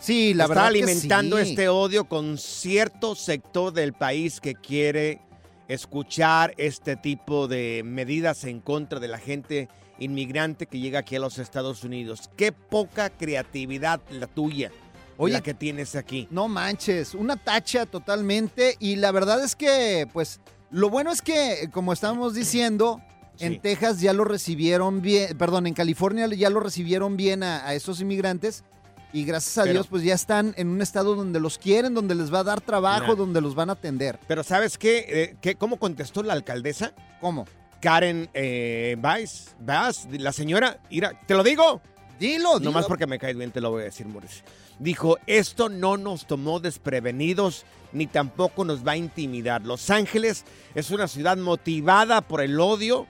Sí, 0.00 0.34
la 0.34 0.44
Está 0.44 0.48
verdad 0.54 0.66
alimentando 0.66 1.36
que 1.36 1.44
sí. 1.46 1.50
este 1.52 1.70
odio 1.70 2.04
con 2.04 2.36
cierto 2.36 3.14
sector 3.14 3.72
del 3.72 3.94
país 3.94 4.38
que 4.38 4.54
quiere 4.54 5.22
escuchar 5.66 6.52
este 6.58 6.94
tipo 6.94 7.48
de 7.48 7.80
medidas 7.86 8.44
en 8.44 8.60
contra 8.60 9.00
de 9.00 9.08
la 9.08 9.16
gente 9.16 9.70
inmigrante 9.98 10.66
que 10.66 10.78
llega 10.78 10.98
aquí 10.98 11.16
a 11.16 11.20
los 11.20 11.38
Estados 11.38 11.84
Unidos. 11.84 12.28
Qué 12.36 12.52
poca 12.52 13.08
creatividad 13.08 14.02
la 14.10 14.26
tuya, 14.26 14.70
Oye, 15.16 15.34
la 15.34 15.42
que 15.42 15.54
tienes 15.54 15.94
aquí. 15.96 16.26
No 16.30 16.48
manches, 16.48 17.14
una 17.14 17.36
tacha 17.36 17.86
totalmente. 17.86 18.76
Y 18.80 18.96
la 18.96 19.12
verdad 19.12 19.42
es 19.44 19.54
que, 19.56 20.08
pues, 20.12 20.40
lo 20.70 20.90
bueno 20.90 21.12
es 21.12 21.22
que, 21.22 21.68
como 21.72 21.92
estábamos 21.92 22.34
diciendo, 22.34 23.00
en. 23.38 23.60
Texas 23.60 24.00
ya 24.00 24.12
lo 24.12 24.24
recibieron 24.24 25.02
bien, 25.02 25.36
perdón, 25.36 25.66
en 25.66 25.74
California 25.74 26.26
ya 26.28 26.50
lo 26.50 26.60
recibieron 26.60 27.16
bien 27.16 27.42
a, 27.42 27.66
a 27.66 27.74
esos 27.74 28.00
inmigrantes. 28.00 28.64
Y 29.12 29.24
gracias 29.24 29.58
a 29.58 29.62
Pero- 29.62 29.74
Dios, 29.74 29.86
pues 29.86 30.02
ya 30.02 30.14
están 30.14 30.54
en 30.56 30.66
un 30.68 30.82
estado 30.82 31.14
donde 31.14 31.38
los 31.38 31.56
quieren, 31.58 31.94
donde 31.94 32.16
les 32.16 32.34
va 32.34 32.40
a 32.40 32.44
dar 32.44 32.60
trabajo, 32.60 33.14
donde 33.14 33.40
los 33.40 33.54
van 33.54 33.70
a 33.70 33.74
atender. 33.74 34.18
Pero 34.26 34.42
¿sabes 34.42 34.76
qué? 34.76 35.04
Eh, 35.08 35.36
qué? 35.40 35.54
¿Cómo 35.54 35.78
contestó 35.78 36.24
la 36.24 36.32
alcaldesa? 36.32 36.92
¿Cómo? 37.20 37.46
Karen 37.80 38.28
eh, 38.34 38.96
Bass, 38.98 39.54
la 39.64 40.32
señora, 40.32 40.80
mira, 40.90 41.12
¿te 41.26 41.34
lo 41.34 41.44
digo? 41.44 41.80
Dilo, 42.18 42.58
Nomás 42.58 42.82
dilo. 42.84 42.88
porque 42.88 43.06
me 43.06 43.18
cae 43.18 43.34
bien 43.34 43.50
te 43.52 43.60
lo 43.60 43.70
voy 43.70 43.82
a 43.82 43.84
decir, 43.84 44.06
Morris. 44.06 44.42
Dijo, 44.78 45.18
esto 45.26 45.68
no 45.68 45.96
nos 45.96 46.26
tomó 46.26 46.60
desprevenidos 46.60 47.64
ni 47.92 48.06
tampoco 48.06 48.64
nos 48.64 48.86
va 48.86 48.92
a 48.92 48.96
intimidar. 48.96 49.62
Los 49.62 49.88
Ángeles 49.88 50.44
es 50.74 50.90
una 50.90 51.08
ciudad 51.08 51.36
motivada 51.36 52.20
por 52.20 52.40
el 52.40 52.58
odio 52.58 53.06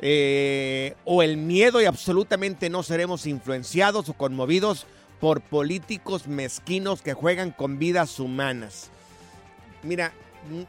eh, 0.00 0.94
o 1.04 1.22
el 1.22 1.36
miedo 1.36 1.82
y 1.82 1.84
absolutamente 1.84 2.70
no 2.70 2.82
seremos 2.82 3.26
influenciados 3.26 4.08
o 4.08 4.14
conmovidos 4.14 4.86
por 5.20 5.42
políticos 5.42 6.26
mezquinos 6.26 7.02
que 7.02 7.12
juegan 7.12 7.50
con 7.50 7.78
vidas 7.78 8.18
humanas. 8.20 8.90
Mira, 9.82 10.12
mm, 10.48 10.62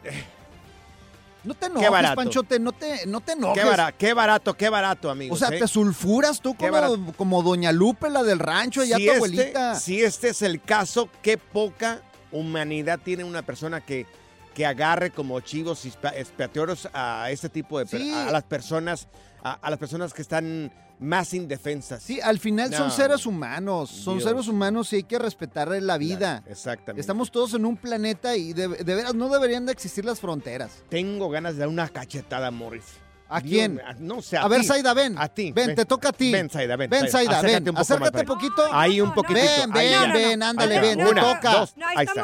No 1.43 1.53
te 1.55 1.61
Qué 1.61 1.71
enojes, 1.71 1.89
barato. 1.91 2.15
Panchote, 2.15 2.59
no 2.59 2.71
te, 2.71 3.05
no 3.07 3.19
te 3.21 3.31
enojes. 3.31 3.63
qué, 3.63 3.69
bara- 3.69 3.91
qué 3.91 4.13
barato, 4.13 4.53
qué 4.55 4.69
barato, 4.69 5.09
amigo. 5.09 5.33
O 5.33 5.37
sea, 5.37 5.49
te 5.49 5.67
sulfuras 5.67 6.39
tú 6.39 6.55
Qué 6.55 6.69
como, 6.69 7.13
como 7.13 7.41
Doña 7.43 7.71
Lupe, 7.71 8.09
la 8.09 8.21
del 8.23 8.37
rancho, 8.39 8.81
allá 8.81 8.97
si 8.97 9.05
tu 9.05 9.09
este, 9.11 9.15
abuelita. 9.17 9.75
si 9.79 10.03
este 10.03 10.29
es 10.29 10.41
el 10.43 10.61
caso, 10.61 11.09
qué 11.23 11.37
poca 11.39 12.01
humanidad 12.31 12.99
tiene 13.03 13.23
una 13.23 13.41
persona 13.41 13.81
que, 13.81 14.05
que 14.53 14.65
agarre 14.65 15.09
como 15.11 15.39
chivos 15.39 15.83
expiatorios 15.85 16.87
a 16.93 17.29
este 17.31 17.49
tipo 17.49 17.79
de 17.79 17.87
Sí. 17.87 18.13
a 18.13 18.31
las 18.31 18.43
personas 18.43 19.07
a, 19.43 19.53
a 19.53 19.69
las 19.71 19.79
personas 19.79 20.13
que 20.13 20.21
están 20.21 20.71
más 21.01 21.33
indefensas. 21.33 22.01
Sí, 22.01 22.21
al 22.21 22.39
final 22.39 22.73
son 22.73 22.91
seres 22.91 23.25
humanos, 23.25 23.89
son 23.89 24.19
Dios. 24.19 24.29
seres 24.29 24.47
humanos 24.47 24.93
y 24.93 24.97
hay 24.97 25.03
que 25.03 25.19
respetarle 25.19 25.81
la 25.81 25.97
vida. 25.97 26.43
Exactamente. 26.47 27.01
Estamos 27.01 27.31
todos 27.31 27.53
en 27.55 27.65
un 27.65 27.75
planeta 27.75 28.35
y 28.37 28.53
de, 28.53 28.67
de 28.69 28.95
veras 28.95 29.13
no 29.15 29.27
deberían 29.27 29.65
de 29.65 29.71
existir 29.73 30.05
las 30.05 30.19
fronteras. 30.19 30.83
Tengo 30.89 31.29
ganas 31.29 31.53
de 31.55 31.59
dar 31.61 31.67
una 31.69 31.89
cachetada, 31.89 32.51
Morris. 32.51 32.85
¿A 33.33 33.39
Dios 33.39 33.49
quién? 33.51 33.81
No 33.99 34.21
sé. 34.21 34.35
A, 34.35 34.41
A 34.43 34.47
ver, 34.49 34.59
ti. 34.59 34.67
Zaida, 34.67 34.93
ven. 34.93 35.15
A 35.17 35.29
ti. 35.29 35.53
Ven, 35.53 35.73
te 35.73 35.85
toca 35.85 36.09
a 36.09 36.11
ti. 36.11 36.33
Ven, 36.33 36.49
Zaida, 36.49 36.75
ven. 36.75 36.89
Ven, 36.89 37.05
Acércate 37.05 37.47
ven. 37.47 37.59
un 37.61 37.65
poco 37.67 37.79
Acércate 37.79 38.11
más, 38.11 38.21
un 38.21 38.27
poquito. 38.27 38.69
Ahí 38.73 38.99
un 38.99 39.13
poquitito. 39.13 39.45
Ven, 39.47 39.71
ahí 39.77 39.89
ven, 39.89 40.11
ven, 40.13 40.43
ándale, 40.43 40.79
ven, 40.81 40.97
te 40.99 41.05
toca. 41.05 41.51
dos, 41.59 41.77
No, 41.77 41.87
ahí 41.87 41.95
ahí 41.99 42.05
está 42.07 42.21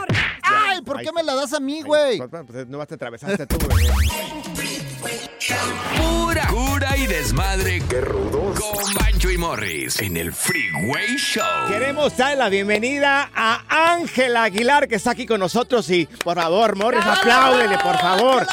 ¿por 0.84 1.02
qué 1.02 1.12
me 1.12 1.24
la 1.24 1.36
das 1.36 1.54
a 1.54 1.60
mí, 1.60 1.82
güey? 1.82 2.18
Pues, 2.18 2.30
pues, 2.48 2.68
no 2.68 2.78
vas 2.78 2.88
te 2.88 2.96
atravesaste 2.96 3.46
tú, 3.48 3.58
güey. 3.68 3.88
Pura 5.98 6.48
cura 6.48 6.98
y 6.98 7.08
desmadre. 7.08 7.82
Qué 7.90 8.02
rudos. 8.02 8.60
Con 8.60 8.94
Bancho 8.96 9.30
y 9.30 9.38
Morris 9.38 10.00
en 10.02 10.18
el 10.18 10.34
Freeway 10.34 11.18
Show. 11.18 11.44
Queremos 11.70 12.18
dar 12.18 12.38
la 12.38 12.50
bienvenida 12.50 13.30
a 13.34 13.94
Ángela 13.94 14.44
Aguilar, 14.44 14.88
que 14.88 14.96
está 14.96 15.12
aquí 15.12 15.26
con 15.26 15.40
nosotros. 15.40 15.90
Y 15.90 16.06
por 16.24 16.38
favor, 16.38 16.76
Morris, 16.76 17.06
apláudele, 17.06 17.78
por 17.78 17.98
favor. 17.98 18.48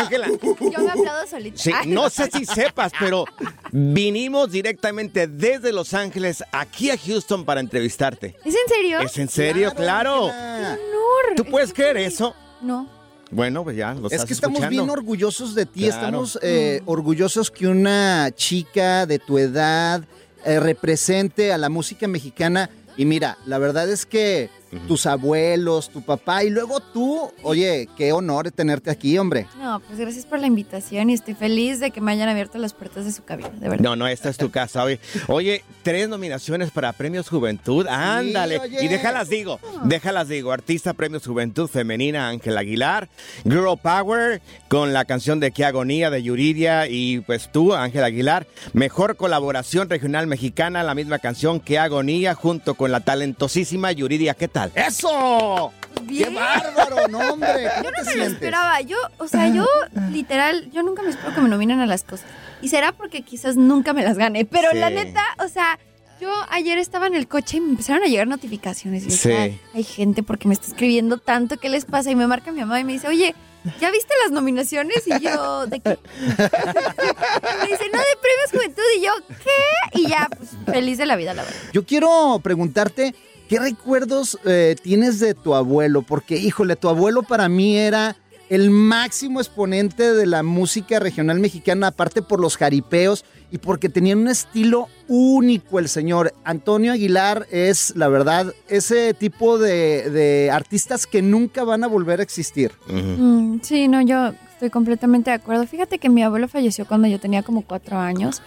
Ángela. 0.00 0.28
Yo 0.28 0.80
me 0.82 0.90
aplaudo 0.90 1.26
solita. 1.28 1.56
Sí, 1.58 1.72
no 1.86 2.08
sé 2.10 2.28
si 2.32 2.44
sepas, 2.44 2.92
pero 2.98 3.24
vinimos 3.72 4.50
directamente 4.50 5.26
desde 5.26 5.72
Los 5.72 5.94
Ángeles 5.94 6.42
aquí 6.52 6.90
a 6.90 6.96
Houston 6.98 7.44
para 7.44 7.60
entrevistarte. 7.60 8.36
¿Es 8.44 8.54
en 8.54 8.68
serio? 8.68 9.00
¿Es 9.00 9.18
en 9.18 9.28
serio? 9.28 9.72
Claro. 9.74 10.24
honor. 10.26 11.34
¿Tú 11.36 11.44
puedes 11.44 11.72
creer 11.72 11.96
eso? 11.98 12.34
No. 12.62 12.88
Bueno, 13.30 13.64
pues 13.64 13.76
ya 13.76 13.92
lo 13.92 14.06
Es 14.06 14.12
estás 14.14 14.26
que 14.26 14.34
estamos 14.34 14.60
escuchando. 14.60 14.82
bien 14.84 14.90
orgullosos 14.90 15.54
de 15.54 15.66
ti, 15.66 15.80
Claro. 15.80 15.94
estamos 15.96 16.38
eh, 16.42 16.80
orgullosos 16.86 17.50
que 17.50 17.66
una 17.66 18.30
chica 18.34 19.04
de 19.04 19.18
tu 19.18 19.38
edad 19.38 20.04
eh, 20.44 20.60
represente 20.60 21.52
a 21.52 21.58
la 21.58 21.68
música 21.68 22.06
mexicana. 22.06 22.70
Y 22.96 23.04
mira, 23.04 23.36
la 23.44 23.58
verdad 23.58 23.90
es 23.90 24.06
que 24.06 24.48
tus 24.88 25.06
abuelos, 25.06 25.90
tu 25.90 26.02
papá 26.02 26.44
y 26.44 26.50
luego 26.50 26.80
tú, 26.80 27.30
oye, 27.42 27.88
qué 27.96 28.12
honor 28.12 28.50
tenerte 28.50 28.90
aquí, 28.90 29.16
hombre. 29.18 29.46
No, 29.58 29.80
pues 29.80 29.98
gracias 29.98 30.26
por 30.26 30.38
la 30.38 30.46
invitación 30.46 31.10
y 31.10 31.14
estoy 31.14 31.34
feliz 31.34 31.80
de 31.80 31.90
que 31.90 32.00
me 32.00 32.12
hayan 32.12 32.28
abierto 32.28 32.58
las 32.58 32.74
puertas 32.74 33.04
de 33.04 33.12
su 33.12 33.24
cabina, 33.24 33.50
de 33.50 33.68
verdad. 33.68 33.84
No, 33.84 33.96
no, 33.96 34.06
esta 34.06 34.28
es 34.28 34.36
tu 34.36 34.50
casa. 34.50 34.82
Oye, 34.82 35.00
oye 35.28 35.64
tres 35.82 36.08
nominaciones 36.08 36.70
para 36.70 36.92
Premios 36.92 37.28
Juventud. 37.28 37.86
Ándale. 37.88 38.60
Y 38.80 38.88
déjalas 38.88 39.28
digo, 39.28 39.60
déjalas 39.84 40.28
digo. 40.28 40.52
Artista 40.52 40.94
Premios 40.94 41.26
Juventud 41.26 41.68
Femenina 41.68 42.28
Ángela 42.28 42.60
Aguilar. 42.60 43.08
Girl 43.44 43.78
Power 43.80 44.42
con 44.68 44.92
la 44.92 45.04
canción 45.04 45.40
de 45.40 45.52
Qué 45.52 45.64
Agonía 45.64 46.10
de 46.10 46.22
Yuridia. 46.22 46.88
Y 46.88 47.20
pues 47.20 47.50
tú, 47.52 47.74
Ángela 47.74 48.06
Aguilar. 48.06 48.46
Mejor 48.72 49.16
colaboración 49.16 49.88
regional 49.88 50.26
mexicana, 50.26 50.82
la 50.82 50.94
misma 50.94 51.18
canción 51.18 51.60
Qué 51.60 51.78
Agonía 51.78 52.34
junto 52.34 52.74
con 52.74 52.90
la 52.90 53.00
talentosísima 53.00 53.92
Yuridia. 53.92 54.34
¿Qué 54.34 54.48
tal? 54.56 54.72
¡Eso! 54.74 55.72
Bien. 56.02 56.30
¡Qué 56.30 56.34
bárbaro! 56.34 57.08
No, 57.08 57.18
hombre, 57.32 57.68
¿cómo 57.76 57.90
Yo 57.90 57.90
te 57.92 58.02
no 58.04 58.10
me 58.10 58.16
lo 58.16 58.24
esperaba. 58.24 58.80
Yo, 58.80 58.96
o 59.18 59.28
sea, 59.28 59.48
yo 59.48 59.66
literal, 60.10 60.70
yo 60.72 60.82
nunca 60.82 61.02
me 61.02 61.10
espero 61.10 61.34
que 61.34 61.40
me 61.40 61.48
nominen 61.48 61.80
a 61.80 61.86
las 61.86 62.04
cosas. 62.04 62.26
Y 62.62 62.68
será 62.68 62.92
porque 62.92 63.22
quizás 63.22 63.56
nunca 63.56 63.92
me 63.92 64.02
las 64.02 64.16
gane. 64.16 64.44
Pero 64.44 64.70
Sí. 64.72 64.78
la 64.78 64.88
neta, 64.90 65.22
o 65.44 65.48
sea, 65.48 65.78
yo 66.20 66.30
ayer 66.50 66.78
estaba 66.78 67.06
en 67.06 67.14
el 67.14 67.28
coche 67.28 67.58
y 67.58 67.60
me 67.60 67.70
empezaron 67.72 68.02
a 68.02 68.06
llegar 68.06 68.26
notificaciones. 68.26 69.04
Y 69.04 69.10
yo 69.10 69.16
Sí. 69.16 69.28
decía, 69.28 69.58
hay 69.74 69.84
gente 69.84 70.22
porque 70.22 70.48
me 70.48 70.54
está 70.54 70.68
escribiendo 70.68 71.18
tanto, 71.18 71.58
¿qué 71.58 71.68
les 71.68 71.84
pasa? 71.84 72.10
Y 72.10 72.16
me 72.16 72.26
marca 72.26 72.50
mi 72.52 72.60
mamá 72.60 72.80
y 72.80 72.84
me 72.84 72.92
dice, 72.94 73.08
oye, 73.08 73.34
¿ya 73.80 73.90
viste 73.90 74.14
las 74.22 74.32
nominaciones? 74.32 75.02
Y 75.06 75.18
yo, 75.22 75.66
¿de 75.66 75.80
qué? 75.80 75.98
me 76.18 77.66
dice, 77.68 77.84
no, 77.92 77.98
de 77.98 78.16
Premios 78.22 78.50
Juventud. 78.52 78.82
Y 78.96 79.02
yo, 79.02 79.12
¿qué? 79.28 80.00
Y 80.00 80.08
ya, 80.08 80.28
pues, 80.34 80.50
feliz 80.64 80.96
de 80.98 81.06
la 81.06 81.16
vida, 81.16 81.34
la 81.34 81.42
verdad. 81.42 81.58
Yo 81.72 81.84
quiero 81.84 82.40
preguntarte, 82.42 83.14
¿qué 83.48 83.58
recuerdos 83.58 84.38
eh, 84.44 84.76
tienes 84.82 85.20
de 85.20 85.34
tu 85.34 85.54
abuelo? 85.54 86.02
Porque, 86.02 86.36
híjole, 86.36 86.76
tu 86.76 86.88
abuelo 86.88 87.22
para 87.22 87.48
mí 87.48 87.76
era 87.76 88.16
el 88.48 88.70
máximo 88.70 89.40
exponente 89.40 90.14
de 90.14 90.26
la 90.26 90.42
música 90.42 91.00
regional 91.00 91.40
mexicana, 91.40 91.88
aparte 91.88 92.22
por 92.22 92.40
los 92.40 92.56
jaripeos 92.56 93.24
y 93.50 93.58
porque 93.58 93.88
tenía 93.88 94.16
un 94.16 94.28
estilo 94.28 94.88
único 95.08 95.78
el 95.78 95.88
señor. 95.88 96.32
Antonio 96.44 96.92
Aguilar 96.92 97.46
es, 97.50 97.94
la 97.96 98.08
verdad, 98.08 98.54
ese 98.68 99.14
tipo 99.14 99.58
de, 99.58 100.10
de 100.10 100.50
artistas 100.50 101.06
que 101.06 101.22
nunca 101.22 101.64
van 101.64 101.84
a 101.84 101.88
volver 101.88 102.20
a 102.20 102.22
existir. 102.22 102.72
Mm, 102.88 103.58
sí, 103.62 103.88
no, 103.88 104.00
yo 104.02 104.32
estoy 104.52 104.70
completamente 104.70 105.30
de 105.30 105.36
acuerdo. 105.36 105.66
Fíjate 105.66 105.98
que 105.98 106.08
mi 106.08 106.22
abuelo 106.22 106.48
falleció 106.48 106.86
cuando 106.86 107.08
yo 107.08 107.18
tenía 107.18 107.42
como 107.42 107.62
cuatro 107.62 107.98
años. 107.98 108.42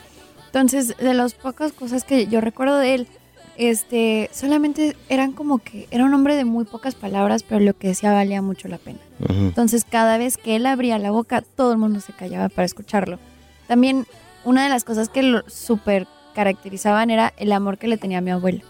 Entonces, 0.47 0.97
de 0.97 1.13
las 1.13 1.35
pocas 1.35 1.73
cosas 1.73 2.03
que 2.03 2.25
yo 2.27 2.41
recuerdo 2.41 2.79
de 2.79 2.95
él, 2.95 3.07
este, 3.59 4.29
solamente 4.31 4.95
eran 5.09 5.33
como 5.33 5.57
que 5.57 5.85
era 5.91 6.05
un 6.05 6.13
hombre 6.13 6.37
de 6.37 6.45
muy 6.45 6.63
pocas 6.63 6.95
palabras, 6.95 7.43
pero 7.43 7.59
lo 7.59 7.73
que 7.73 7.89
decía 7.89 8.13
valía 8.13 8.41
mucho 8.41 8.69
la 8.69 8.77
pena. 8.77 8.99
Entonces, 9.27 9.83
cada 9.83 10.17
vez 10.17 10.37
que 10.37 10.55
él 10.55 10.65
abría 10.65 10.97
la 10.97 11.11
boca, 11.11 11.41
todo 11.41 11.73
el 11.73 11.77
mundo 11.77 11.99
se 11.99 12.13
callaba 12.13 12.47
para 12.47 12.65
escucharlo. 12.65 13.19
También, 13.67 14.05
una 14.45 14.63
de 14.63 14.69
las 14.69 14.85
cosas 14.85 15.09
que 15.09 15.23
lo 15.23 15.43
súper 15.49 16.07
caracterizaban 16.33 17.09
era 17.09 17.33
el 17.35 17.51
amor 17.51 17.77
que 17.77 17.89
le 17.89 17.97
tenía 17.97 18.19
a 18.19 18.21
mi 18.21 18.31
abuela. 18.31 18.61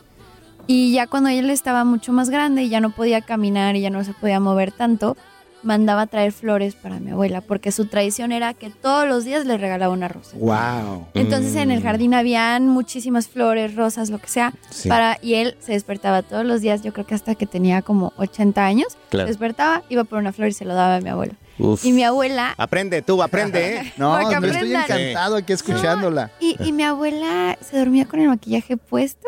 Y 0.65 0.91
ya 0.91 1.06
cuando 1.06 1.30
él 1.30 1.52
estaba 1.52 1.84
mucho 1.84 2.12
más 2.12 2.32
grande 2.32 2.63
y 2.63 2.69
ya 2.69 2.80
no 2.80 2.89
podía 2.89 3.21
caminar 3.21 3.75
y 3.75 3.82
ya 3.82 3.91
no 3.91 4.04
se 4.04 4.13
podía 4.13 4.39
mover 4.39 4.71
tanto, 4.71 5.15
mandaba 5.63 6.04
a 6.04 6.08
traer 6.08 6.32
flores 6.32 6.76
para 6.76 7.00
mi 7.00 7.12
abuela, 7.12 7.41
porque 7.41 7.72
su 7.72 7.86
tradición 7.86 8.32
era 8.32 8.54
que 8.54 8.69
todos 8.69 9.08
los 9.08 9.26
días 9.26 9.45
le 9.45 9.58
regalaba 9.58 9.93
una 9.93 10.08
rosa. 10.08 10.38
¡Wow! 10.38 11.08
Entonces 11.13 11.56
en 11.56 11.72
el 11.72 11.82
jardín 11.82 12.13
habían 12.13 12.67
muchísimas 12.67 13.28
flores, 13.28 13.76
rosas, 13.76 14.10
lo 14.10 14.19
que 14.19 14.28
sea, 14.28 14.54
Sí. 14.69 14.88
para 14.89 15.17
y 15.22 15.36
él 15.36 15.56
se 15.60 15.74
despertaba 15.74 16.22
todos 16.22 16.45
los 16.45 16.62
días, 16.62 16.82
yo 16.84 16.93
creo 16.93 17.06
que 17.06 17.15
hasta 17.15 17.36
que 17.36 17.45
tenía 17.45 17.82
como 17.82 18.13
80 18.17 18.65
años, 18.65 18.98
Claro. 19.10 19.28
se 19.28 19.32
despertaba, 19.34 19.84
iba 19.89 20.04
por 20.04 20.19
una 20.19 20.32
flor 20.32 20.48
y 20.50 20.54
se 20.54 20.65
lo 20.65 20.74
daba 20.74 20.95
a 20.98 21.02
mi 21.02 21.10
abuelo. 21.10 21.34
Uf. 21.62 21.84
Y 21.84 21.91
mi 21.91 22.04
abuela 22.04 22.54
Aprende 22.58 23.02
tú, 23.02 23.22
aprende, 23.22 23.76
¿eh? 23.78 23.93
No, 23.98 24.17
no 24.17 24.45
estoy 24.48 24.74
encantado 24.74 25.36
aquí 25.36 25.52
escuchándola. 25.52 26.32
y, 26.39 26.56
y 26.63 26.72
mi 26.72 26.84
abuela 26.84 27.58
se 27.62 27.78
dormía 27.78 28.06
con 28.06 28.22
el 28.22 28.30
maquillaje 28.30 28.78
puesto 28.78 29.28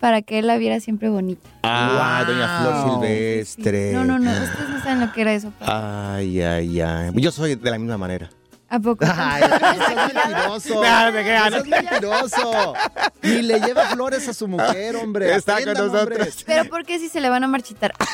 para 0.00 0.22
que 0.22 0.38
él 0.38 0.46
la 0.46 0.56
viera 0.58 0.80
siempre 0.80 1.08
bonita. 1.08 1.48
Ah, 1.62 2.24
doña 2.26 2.60
Flor. 2.60 3.00
Silvestre. 3.00 3.92
No, 3.92 4.04
no, 4.04 4.18
no, 4.18 4.30
ustedes 4.30 4.68
no 4.68 4.82
saben 4.82 5.00
lo 5.00 5.12
que 5.12 5.20
era 5.22 5.32
eso. 5.34 5.50
pa. 5.58 6.14
Ay, 6.16 6.40
ay, 6.42 6.80
ay. 6.80 7.10
Yo 7.14 7.30
soy 7.32 7.54
de 7.54 7.70
la 7.70 7.78
misma 7.78 7.98
manera. 7.98 8.30
¿A 8.68 8.80
poco? 8.80 9.04
Ay, 9.16 9.42
eso 9.44 9.54
es 9.54 10.14
mentiroso. 10.14 10.82
No, 10.82 11.12
me 11.12 11.22
quedan. 11.24 11.46
Eso 11.54 11.56
es 11.62 11.66
mentiroso. 11.68 12.74
Ni 13.22 13.42
le 13.42 13.60
lleva 13.60 13.84
flores 13.86 14.26
a 14.28 14.34
su 14.34 14.48
mujer, 14.48 14.96
hombre. 14.96 15.34
Está 15.34 15.56
con 15.62 15.74
nosotros. 15.74 16.00
hombres. 16.02 16.42
Pero 16.44 16.64
¿por 16.68 16.84
qué 16.84 16.98
si 16.98 17.08
se 17.08 17.20
le 17.20 17.28
van 17.28 17.44
a 17.44 17.48
marchitar? 17.48 17.92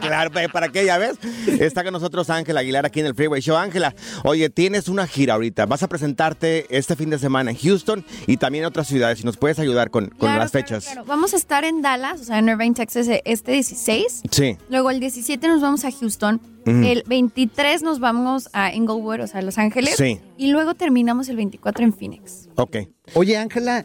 Claro, 0.00 0.30
¿para- 0.30 0.48
¿para 0.48 0.68
qué? 0.68 0.84
Ya 0.84 0.98
ves. 0.98 1.16
Está 1.46 1.82
con 1.84 1.92
nosotros 1.92 2.28
Ángela 2.30 2.60
Aguilar 2.60 2.84
aquí 2.86 3.00
en 3.00 3.06
el 3.06 3.14
Freeway 3.14 3.40
Show. 3.40 3.56
Ángela, 3.56 3.94
oye, 4.24 4.50
tienes 4.50 4.88
una 4.88 5.06
gira 5.06 5.34
ahorita. 5.34 5.66
Vas 5.66 5.82
a 5.82 5.88
presentarte 5.88 6.66
este 6.76 6.96
fin 6.96 7.10
de 7.10 7.18
semana 7.18 7.50
en 7.50 7.56
Houston 7.56 8.04
y 8.26 8.36
también 8.36 8.64
en 8.64 8.68
otras 8.68 8.86
ciudades. 8.88 9.18
Si 9.18 9.24
nos 9.24 9.36
puedes 9.36 9.58
ayudar 9.58 9.90
con, 9.90 10.08
con 10.08 10.18
Claro, 10.18 10.38
las 10.40 10.50
claro, 10.50 10.66
fechas. 10.66 10.84
claro. 10.86 11.04
Vamos 11.06 11.32
a 11.34 11.36
estar 11.36 11.64
en 11.64 11.82
Dallas, 11.82 12.20
o 12.20 12.24
sea, 12.24 12.38
en 12.38 12.48
Irvine, 12.48 12.74
Texas, 12.74 13.06
este 13.24 13.52
16. 13.52 14.22
Sí. 14.30 14.56
Luego 14.68 14.90
el 14.90 15.00
17 15.00 15.48
nos 15.48 15.60
vamos 15.60 15.84
a 15.84 15.90
Houston. 15.92 16.40
El 16.66 17.02
23 17.06 17.82
nos 17.82 18.00
vamos 18.00 18.48
a 18.52 18.74
Inglewood, 18.74 19.20
o 19.20 19.26
sea, 19.26 19.42
Los 19.42 19.58
Ángeles. 19.58 19.96
Sí. 19.96 20.20
Y 20.36 20.48
luego 20.48 20.74
terminamos 20.74 21.28
el 21.28 21.36
24 21.36 21.84
en 21.84 21.92
Phoenix. 21.92 22.48
Ok. 22.56 22.76
Oye, 23.14 23.36
Ángela, 23.36 23.84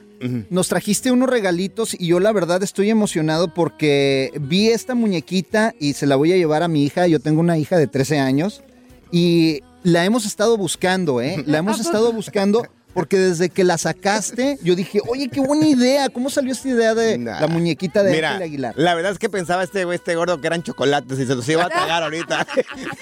nos 0.49 0.67
trajiste 0.67 1.11
unos 1.11 1.29
regalitos 1.29 1.95
y 1.99 2.07
yo 2.07 2.19
la 2.19 2.31
verdad 2.31 2.61
estoy 2.63 2.89
emocionado 2.89 3.53
porque 3.53 4.31
vi 4.39 4.69
esta 4.69 4.95
muñequita 4.95 5.73
y 5.79 5.93
se 5.93 6.05
la 6.05 6.15
voy 6.15 6.33
a 6.33 6.37
llevar 6.37 6.63
a 6.63 6.67
mi 6.67 6.83
hija. 6.83 7.07
Yo 7.07 7.19
tengo 7.19 7.39
una 7.39 7.57
hija 7.57 7.77
de 7.77 7.87
13 7.87 8.19
años 8.19 8.63
y 9.11 9.61
la 9.83 10.03
hemos 10.03 10.25
estado 10.25 10.57
buscando, 10.57 11.21
¿eh? 11.21 11.43
La 11.45 11.59
hemos 11.59 11.79
estado 11.79 12.11
buscando 12.11 12.65
porque 12.95 13.17
desde 13.19 13.49
que 13.49 13.63
la 13.63 13.77
sacaste, 13.77 14.57
yo 14.63 14.75
dije, 14.75 14.99
oye, 15.07 15.29
qué 15.29 15.39
buena 15.41 15.67
idea. 15.67 16.09
¿Cómo 16.09 16.29
salió 16.31 16.53
esta 16.53 16.69
idea 16.69 16.95
de 16.95 17.17
la 17.19 17.45
muñequita 17.47 18.01
de 18.01 18.11
Mira, 18.11 18.37
Aguilar? 18.37 18.73
la 18.77 18.95
verdad 18.95 19.11
es 19.11 19.19
que 19.19 19.29
pensaba 19.29 19.63
este 19.63 19.83
güey, 19.85 19.97
este 19.97 20.15
gordo 20.15 20.41
que 20.41 20.47
eran 20.47 20.63
chocolates 20.63 21.19
y 21.19 21.27
se 21.27 21.35
los 21.35 21.47
iba 21.49 21.65
a 21.65 21.69
tragar 21.69 22.01
ahorita. 22.03 22.47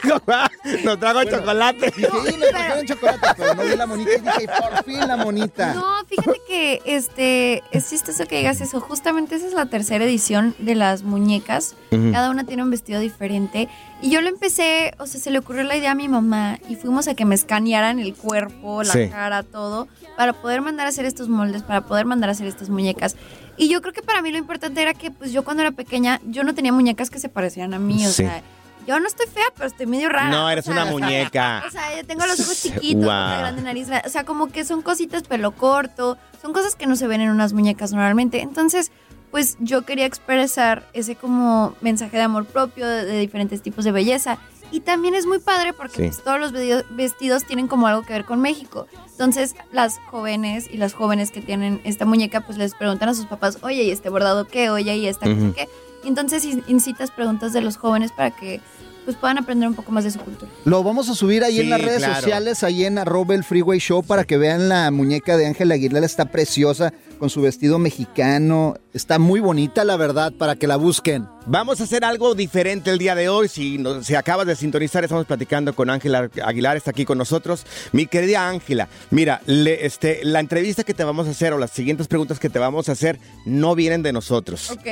Nos 0.83 0.99
trago 0.99 1.23
chocolate. 1.23 1.93
Dije, 1.95 2.09
"Y 2.33 2.37
me 2.37 2.47
trajeron 2.47 2.85
chocolate, 2.85 3.27
pero 3.37 3.53
no 3.55 3.63
vi 3.63 3.75
la 3.75 3.85
monita 3.85 4.11
y 4.11 4.19
dije, 4.19 4.47
por 4.47 4.83
fin 4.83 4.99
la 5.07 5.17
monita. 5.17 5.73
No, 5.73 5.83
fíjate 6.07 6.39
que 6.47 6.81
este 6.85 7.61
es 7.71 7.89
chistoso 7.89 8.25
que 8.25 8.37
digas 8.37 8.61
eso. 8.61 8.79
Justamente 8.81 9.35
esa 9.35 9.47
es 9.47 9.53
la 9.53 9.67
tercera 9.67 10.03
edición 10.05 10.55
de 10.59 10.75
las 10.75 11.03
muñecas. 11.03 11.75
Cada 12.11 12.31
una 12.31 12.43
tiene 12.45 12.63
un 12.63 12.71
vestido 12.71 12.99
diferente. 12.99 13.69
Y 14.03 14.09
yo 14.09 14.21
lo 14.21 14.27
empecé, 14.27 14.93
o 14.99 15.07
sea, 15.07 15.19
se 15.21 15.31
le 15.31 15.39
ocurrió 15.39 15.63
la 15.63 15.77
idea 15.77 15.91
a 15.91 15.95
mi 15.95 16.09
mamá 16.09 16.59
y 16.67 16.75
fuimos 16.75 17.07
a 17.07 17.15
que 17.15 17.23
me 17.23 17.35
escanearan 17.35 17.99
el 17.99 18.13
cuerpo, 18.13 18.83
la 18.83 18.91
Sí. 18.91 19.07
cara, 19.09 19.43
todo, 19.43 19.87
para 20.17 20.33
poder 20.33 20.59
mandar 20.61 20.85
a 20.85 20.89
hacer 20.89 21.05
estos 21.05 21.29
moldes, 21.29 21.63
para 21.63 21.81
poder 21.85 22.05
mandar 22.05 22.27
a 22.29 22.33
hacer 22.33 22.45
estas 22.47 22.67
muñecas. 22.69 23.15
Y 23.55 23.69
yo 23.69 23.81
creo 23.81 23.93
que 23.93 24.01
para 24.01 24.21
mí 24.21 24.29
lo 24.31 24.37
importante 24.37 24.81
era 24.81 24.93
que, 24.93 25.09
pues 25.09 25.31
yo 25.31 25.45
cuando 25.45 25.61
era 25.63 25.71
pequeña, 25.71 26.19
yo 26.25 26.43
no 26.43 26.53
tenía 26.53 26.73
muñecas 26.73 27.09
que 27.09 27.19
se 27.19 27.29
parecían 27.29 27.73
a 27.73 27.79
mí, 27.79 28.05
o 28.05 28.09
Sí. 28.09 28.23
sea, 28.23 28.41
yo 28.85 28.99
no 28.99 29.07
estoy 29.07 29.27
fea, 29.27 29.45
pero 29.55 29.67
estoy 29.67 29.85
medio 29.85 30.09
rara. 30.09 30.29
No, 30.29 30.49
eres 30.49 30.67
o 30.67 30.73
sea, 30.73 30.81
una 30.83 30.91
muñeca. 30.91 31.63
O 31.67 31.71
sea, 31.71 31.95
yo 31.95 32.05
tengo 32.05 32.25
los 32.25 32.37
ojos 32.41 32.61
chiquitos, 32.61 33.03
boca 33.05 33.37
grande, 33.37 33.61
nariz. 33.61 33.87
O 34.05 34.09
sea, 34.09 34.25
como 34.25 34.47
que 34.47 34.65
son 34.65 34.81
cositas, 34.81 35.23
pelo 35.23 35.51
corto. 35.53 36.17
Son 36.41 36.51
cosas 36.51 36.75
que 36.75 36.87
no 36.87 36.97
se 36.97 37.07
ven 37.07 37.21
en 37.21 37.29
unas 37.29 37.53
muñecas 37.53 37.93
normalmente. 37.93 38.41
Entonces, 38.41 38.91
pues 39.33 39.57
yo 39.59 39.81
quería 39.81 40.05
expresar 40.05 40.87
ese 40.93 41.15
como 41.15 41.75
mensaje 41.81 42.15
de 42.17 42.23
amor 42.23 42.45
propio, 42.45 42.87
de, 42.87 43.03
de 43.03 43.19
diferentes 43.19 43.61
tipos 43.63 43.83
de 43.83 43.91
belleza. 43.91 44.37
Y 44.71 44.79
también 44.81 45.15
es 45.15 45.25
muy 45.25 45.39
padre 45.39 45.73
porque 45.73 45.95
Sí. 45.97 46.03
pues, 46.07 46.23
todos 46.23 46.39
los 46.39 46.51
vestidos 46.91 47.43
tienen 47.45 47.67
como 47.67 47.87
algo 47.87 48.03
que 48.03 48.13
ver 48.13 48.25
con 48.25 48.41
México. 48.41 48.85
Entonces, 49.11 49.55
las 49.71 49.97
jóvenes 50.11 50.67
y 50.71 50.77
las 50.77 50.93
jóvenes 50.93 51.31
que 51.31 51.41
tienen 51.41 51.81
esta 51.83 52.05
muñeca, 52.05 52.41
pues 52.41 52.57
les 52.59 52.73
preguntan 52.75 53.09
a 53.09 53.13
sus 53.15 53.25
papás, 53.25 53.57
oye, 53.63 53.83
¿y 53.83 53.89
este 53.91 54.09
bordado 54.09 54.45
qué? 54.47 54.69
Oye, 54.69 54.95
¿y 54.97 55.07
esta 55.07 55.25
cosa 55.25 55.41
Ujú. 55.41 55.53
qué? 55.53 55.67
Y 56.03 56.07
entonces 56.09 56.45
in- 56.45 56.63
incitas 56.67 57.09
preguntas 57.11 57.53
de 57.53 57.61
los 57.61 57.77
jóvenes 57.77 58.11
para 58.11 58.31
que 58.31 58.61
pues 59.05 59.17
puedan 59.17 59.37
aprender 59.37 59.67
un 59.67 59.75
poco 59.75 59.91
más 59.91 60.05
de 60.05 60.11
su 60.11 60.19
cultura. 60.19 60.49
Lo 60.63 60.81
vamos 60.81 61.09
a 61.09 61.13
subir 61.13 61.43
ahí 61.43 61.57
en 61.57 61.63
Sí, 61.63 61.69
las 61.69 61.81
redes 61.81 61.97
claro. 61.97 62.15
sociales, 62.15 62.63
ahí 62.63 62.85
en 62.85 62.97
arroba 62.97 63.35
el 63.35 63.43
Freeway 63.43 63.77
Show, 63.79 64.01
para 64.01 64.23
que 64.23 64.37
vean 64.37 64.69
la 64.69 64.89
muñeca 64.91 65.35
de 65.35 65.45
Ángela 65.45 65.73
Aguilar. 65.73 66.05
Está 66.05 66.23
preciosa, 66.25 66.93
con 67.19 67.29
su 67.29 67.41
vestido 67.41 67.79
mexicano. 67.79 68.75
Está 68.93 69.17
muy 69.17 69.39
bonita, 69.39 69.83
la 69.83 69.97
verdad, 69.97 70.31
para 70.37 70.55
que 70.55 70.67
la 70.67 70.75
busquen. 70.75 71.27
Vamos 71.45 71.81
a 71.81 71.85
hacer 71.85 72.05
algo 72.05 72.35
diferente 72.35 72.91
el 72.91 72.99
día 72.99 73.15
de 73.15 73.27
hoy. 73.27 73.47
Si, 73.47 73.77
no- 73.77 74.03
si 74.03 74.15
acabas 74.15 74.45
de 74.47 74.55
sintonizar, 74.55 75.03
estamos 75.03 75.25
platicando 75.25 75.73
con 75.75 75.89
Ángela 75.89 76.29
Aguilar, 76.45 76.77
está 76.77 76.91
aquí 76.91 77.03
con 77.03 77.17
nosotros. 77.17 77.65
Mi 77.91 78.05
querida 78.05 78.47
Ángela, 78.47 78.87
mira, 79.09 79.41
le- 79.45 79.85
este, 79.85 80.19
la 80.23 80.39
entrevista 80.39 80.83
que 80.83 80.93
te 80.93 81.03
vamos 81.03 81.27
a 81.27 81.31
hacer 81.31 81.53
o 81.53 81.57
las 81.57 81.71
siguientes 81.71 82.07
preguntas 82.07 82.39
que 82.39 82.49
te 82.49 82.59
vamos 82.59 82.87
a 82.87 82.93
hacer 82.93 83.19
no 83.45 83.73
vienen 83.75 84.03
de 84.03 84.13
nosotros. 84.13 84.69
Ok. 84.71 84.85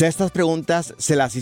Estas 0.00 0.30
preguntas 0.30 0.94
se 0.98 1.16
las 1.16 1.34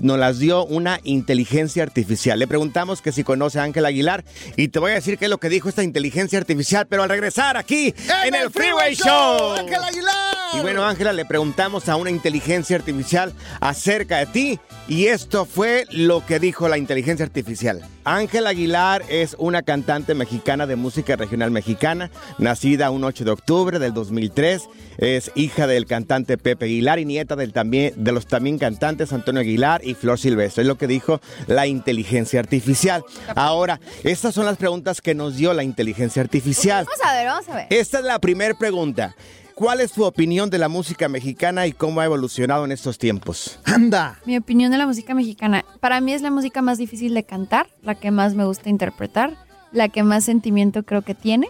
nos 0.00 0.18
las 0.18 0.38
dio 0.38 0.64
una 0.66 1.00
inteligencia 1.04 1.82
artificial. 1.82 2.38
Le 2.38 2.46
preguntamos 2.46 3.00
que 3.00 3.10
si 3.12 3.24
conoce 3.24 3.58
a 3.58 3.62
Ángela 3.62 3.88
Aguilar 3.88 4.24
y 4.56 4.68
te 4.68 4.78
voy 4.78 4.92
a 4.92 4.94
decir 4.94 5.16
qué 5.18 5.24
es 5.26 5.30
lo 5.30 5.38
que 5.38 5.48
dijo 5.48 5.68
esta 5.68 5.82
inteligencia 5.82 6.38
artificial, 6.38 6.86
pero 6.88 7.02
al 7.04 7.08
regresar 7.08 7.56
aquí 7.56 7.94
en, 8.24 8.34
el 8.34 8.50
Freeway 8.50 8.94
Show. 8.94 9.57
¡Ángela 9.58 9.86
Aguilar! 9.86 10.38
Y 10.54 10.60
bueno, 10.60 10.84
Ángela, 10.84 11.12
le 11.12 11.24
preguntamos 11.24 11.88
a 11.88 11.96
una 11.96 12.10
inteligencia 12.10 12.76
artificial 12.76 13.34
acerca 13.60 14.18
de 14.18 14.26
ti 14.26 14.60
y 14.88 15.06
esto 15.06 15.44
fue 15.44 15.86
lo 15.90 16.24
que 16.24 16.38
dijo 16.38 16.68
la 16.68 16.78
inteligencia 16.78 17.26
artificial. 17.26 17.84
Ángela 18.04 18.50
Aguilar 18.50 19.04
es 19.10 19.36
una 19.38 19.60
cantante 19.62 20.14
mexicana 20.14 20.66
de 20.66 20.76
música 20.76 21.16
regional 21.16 21.50
mexicana, 21.50 22.10
nacida 22.38 22.90
un 22.90 23.04
8 23.04 23.24
de 23.26 23.30
octubre 23.30 23.78
del 23.78 23.92
2003, 23.92 24.62
es 24.96 25.30
hija 25.34 25.66
del 25.66 25.84
cantante 25.84 26.38
Pepe 26.38 26.64
Aguilar 26.64 26.98
y 26.98 27.04
nieta 27.04 27.36
del 27.36 27.52
también, 27.52 27.92
de 27.96 28.12
los 28.12 28.26
también 28.26 28.58
cantantes 28.58 29.12
Antonio 29.12 29.42
Aguilar 29.42 29.82
y 29.84 29.92
Flor 29.92 30.18
Silvestre, 30.18 30.62
es 30.62 30.66
lo 30.66 30.78
que 30.78 30.86
dijo 30.86 31.20
la 31.46 31.66
inteligencia 31.66 32.40
artificial. 32.40 33.04
Ahora, 33.36 33.78
estas 34.04 34.34
son 34.34 34.46
las 34.46 34.56
preguntas 34.56 35.02
que 35.02 35.14
nos 35.14 35.36
dio 35.36 35.52
la 35.52 35.62
inteligencia 35.62 36.22
artificial. 36.22 36.86
Vamos 36.86 37.06
a 37.06 37.12
ver, 37.12 37.26
vamos 37.26 37.48
a 37.50 37.54
ver. 37.56 37.66
Esta 37.68 37.98
es 37.98 38.04
la 38.04 38.18
primera 38.18 38.54
pregunta. 38.54 39.14
¿Cuál 39.58 39.80
es 39.80 39.90
tu 39.90 40.04
opinión 40.04 40.50
de 40.50 40.58
la 40.58 40.68
música 40.68 41.08
mexicana 41.08 41.66
y 41.66 41.72
cómo 41.72 42.00
ha 42.00 42.04
evolucionado 42.04 42.64
en 42.64 42.70
estos 42.70 42.96
tiempos? 42.96 43.58
¡Anda! 43.64 44.20
Mi 44.24 44.36
opinión 44.36 44.70
de 44.70 44.78
la 44.78 44.86
música 44.86 45.14
mexicana. 45.14 45.64
Para 45.80 46.00
mí 46.00 46.12
es 46.12 46.22
la 46.22 46.30
música 46.30 46.62
más 46.62 46.78
difícil 46.78 47.12
de 47.12 47.24
cantar, 47.24 47.66
la 47.82 47.96
que 47.96 48.12
más 48.12 48.34
me 48.34 48.44
gusta 48.44 48.68
interpretar, 48.70 49.36
la 49.72 49.88
que 49.88 50.04
más 50.04 50.22
sentimiento 50.24 50.84
creo 50.84 51.02
que 51.02 51.16
tiene. 51.16 51.48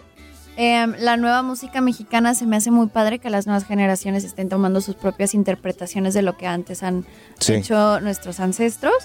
Em, 0.57 0.95
la 0.97 1.17
nueva 1.17 1.43
música 1.43 1.81
mexicana 1.81 2.33
se 2.33 2.47
me 2.47 2.55
hace 2.55 2.71
muy 2.71 2.87
padre 2.87 3.19
que 3.19 3.29
las 3.29 3.45
nuevas 3.45 3.65
generaciones 3.65 4.23
estén 4.23 4.49
tomando 4.49 4.81
sus 4.81 4.95
propias 4.95 5.35
interpretaciones 5.35 6.15
de 6.15 6.23
lo 6.23 6.35
que 6.35 6.47
antes 6.47 6.81
han 6.81 7.05
Sí. 7.37 7.53
hecho 7.53 7.99
nuestros 8.01 8.39
ancestros. 8.39 8.95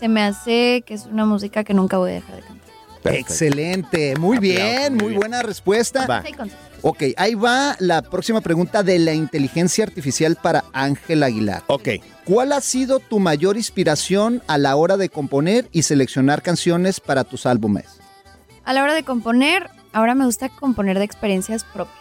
Se 0.00 0.08
me 0.08 0.22
hace 0.22 0.82
que 0.86 0.94
es 0.94 1.04
una 1.04 1.26
música 1.26 1.62
que 1.62 1.74
nunca 1.74 1.98
voy 1.98 2.12
a 2.12 2.14
dejar 2.14 2.36
de 2.36 2.40
cantar. 2.40 2.65
Excelente, 3.14 4.16
muy 4.16 4.38
bien, 4.38 4.96
muy 4.96 5.14
buena 5.14 5.42
respuesta. 5.42 6.06
Va. 6.06 6.22
Ok, 6.82 7.02
ahí 7.16 7.34
va 7.34 7.76
la 7.78 8.02
próxima 8.02 8.40
pregunta 8.40 8.82
de 8.82 8.98
la 8.98 9.12
inteligencia 9.12 9.84
artificial 9.84 10.36
para 10.36 10.64
Ángel 10.72 11.22
Aguilar. 11.22 11.62
Ok. 11.66 11.88
¿Cuál 12.24 12.52
ha 12.52 12.60
sido 12.60 13.00
tu 13.00 13.18
mayor 13.18 13.56
inspiración 13.56 14.42
a 14.46 14.58
la 14.58 14.76
hora 14.76 14.96
de 14.96 15.08
componer 15.08 15.68
y 15.72 15.82
seleccionar 15.82 16.42
canciones 16.42 17.00
para 17.00 17.24
tus 17.24 17.46
álbumes? 17.46 17.86
A 18.64 18.72
la 18.72 18.82
hora 18.82 18.94
de 18.94 19.02
componer, 19.04 19.68
ahora 19.92 20.14
me 20.14 20.24
gusta 20.26 20.48
componer 20.48 20.98
de 20.98 21.04
experiencias 21.04 21.64
propias. 21.64 21.96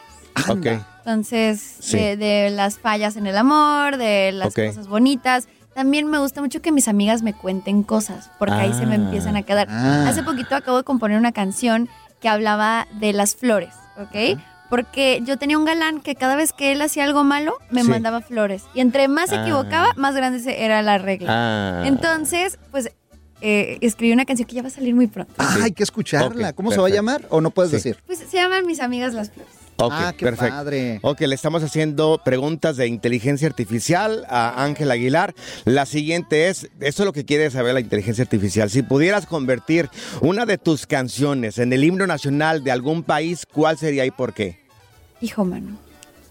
Ok. 0.50 0.66
Entonces, 1.00 1.62
Sí. 1.80 1.98
de, 1.98 2.18
de 2.18 2.50
las 2.50 2.78
fallas 2.80 3.16
en 3.16 3.28
el 3.28 3.38
amor, 3.38 3.98
de 3.98 4.32
las 4.34 4.54
cosas 4.54 4.88
bonitas. 4.88 5.48
También 5.76 6.08
me 6.10 6.18
gusta 6.20 6.42
mucho 6.42 6.62
que 6.62 6.72
mis 6.72 6.88
amigas 6.88 7.22
me 7.22 7.34
cuenten 7.34 7.84
cosas, 7.84 8.32
porque 8.40 8.54
ahí 8.56 8.74
se 8.74 8.86
me 8.86 8.94
Ah. 8.94 8.96
empiezan 8.96 9.36
a 9.36 9.44
quedar. 9.44 9.68
Ah. 9.70 10.06
Hace 10.08 10.24
poquito 10.24 10.56
acabo 10.56 10.78
de 10.78 10.84
componer 10.86 11.20
una 11.20 11.34
canción 11.34 11.90
que 12.22 12.30
hablaba 12.30 12.88
de 12.94 13.12
las 13.12 13.36
flores, 13.36 13.74
¿ok? 13.98 14.40
Porque 14.70 15.22
yo 15.26 15.38
tenía 15.38 15.58
un 15.58 15.66
galán 15.66 16.00
que 16.00 16.16
cada 16.16 16.38
vez 16.38 16.54
que 16.54 16.72
él 16.72 16.82
hacía 16.82 17.04
algo 17.04 17.26
malo, 17.26 17.58
me 17.72 17.84
Sí. 17.84 17.90
mandaba 17.90 18.22
flores. 18.22 18.64
Y 18.74 18.80
entre 18.80 19.10
más 19.10 19.30
se 19.30 19.36
Ah. 19.36 19.42
equivocaba, 19.42 19.90
más 19.98 20.16
grande 20.16 20.40
se- 20.40 20.64
era 20.64 20.82
la 20.82 20.98
regla. 20.98 21.28
Ah. 21.30 21.84
Entonces, 21.86 22.58
pues, 22.72 22.90
eh, 23.42 23.78
escribí 23.82 24.14
una 24.14 24.24
canción 24.26 24.48
que 24.48 24.56
ya 24.56 24.62
va 24.62 24.70
a 24.70 24.72
salir 24.72 24.96
muy 24.96 25.08
pronto. 25.08 25.34
Ah, 25.38 25.58
hay 25.62 25.72
que 25.74 25.84
escucharla. 25.84 26.54
¿Cómo 26.54 26.72
se 26.72 26.80
va 26.80 26.88
a 26.88 26.90
llamar 26.90 27.22
o 27.30 27.42
no 27.42 27.50
puedes 27.52 27.72
Sí. 27.72 27.76
decir? 27.76 27.98
Pues 28.08 28.20
se 28.20 28.38
llaman 28.38 28.66
Mis 28.66 28.80
Amigas 28.80 29.14
las 29.14 29.30
Flores. 29.30 29.52
Ok, 29.78 29.94
Ah, 29.94 30.14
qué 30.18 30.26
perfecto. 30.26 30.56
padre. 30.56 31.00
Ok, 31.02 31.20
le 31.22 31.36
estamos 31.36 31.62
haciendo 31.64 32.22
preguntas 32.24 32.78
de 32.78 32.88
inteligencia 32.88 33.48
artificial 33.48 34.26
a 34.30 34.64
Ángel 34.64 34.90
Aguilar. 34.90 35.34
La 35.66 35.86
siguiente 35.86 36.48
es, 36.48 36.70
esto 36.80 37.04
es 37.04 37.06
lo 37.06 37.12
que 37.14 37.26
quiere 37.26 37.52
saber 37.52 37.74
la 37.74 37.82
inteligencia 37.82 38.24
artificial. 38.24 38.70
Si 38.70 38.84
pudieras 38.84 39.26
convertir 39.26 39.90
una 40.22 40.46
de 40.46 40.58
tus 40.58 40.88
canciones 40.88 41.58
en 41.58 41.74
el 41.74 41.84
himno 41.84 42.08
nacional 42.08 42.64
de 42.64 42.72
algún 42.72 43.04
país, 43.04 43.46
¿cuál 43.52 43.78
sería 43.78 44.06
y 44.06 44.12
por 44.12 44.34
qué? 44.34 44.60
Hijo, 45.20 45.44
mano, 45.44 45.78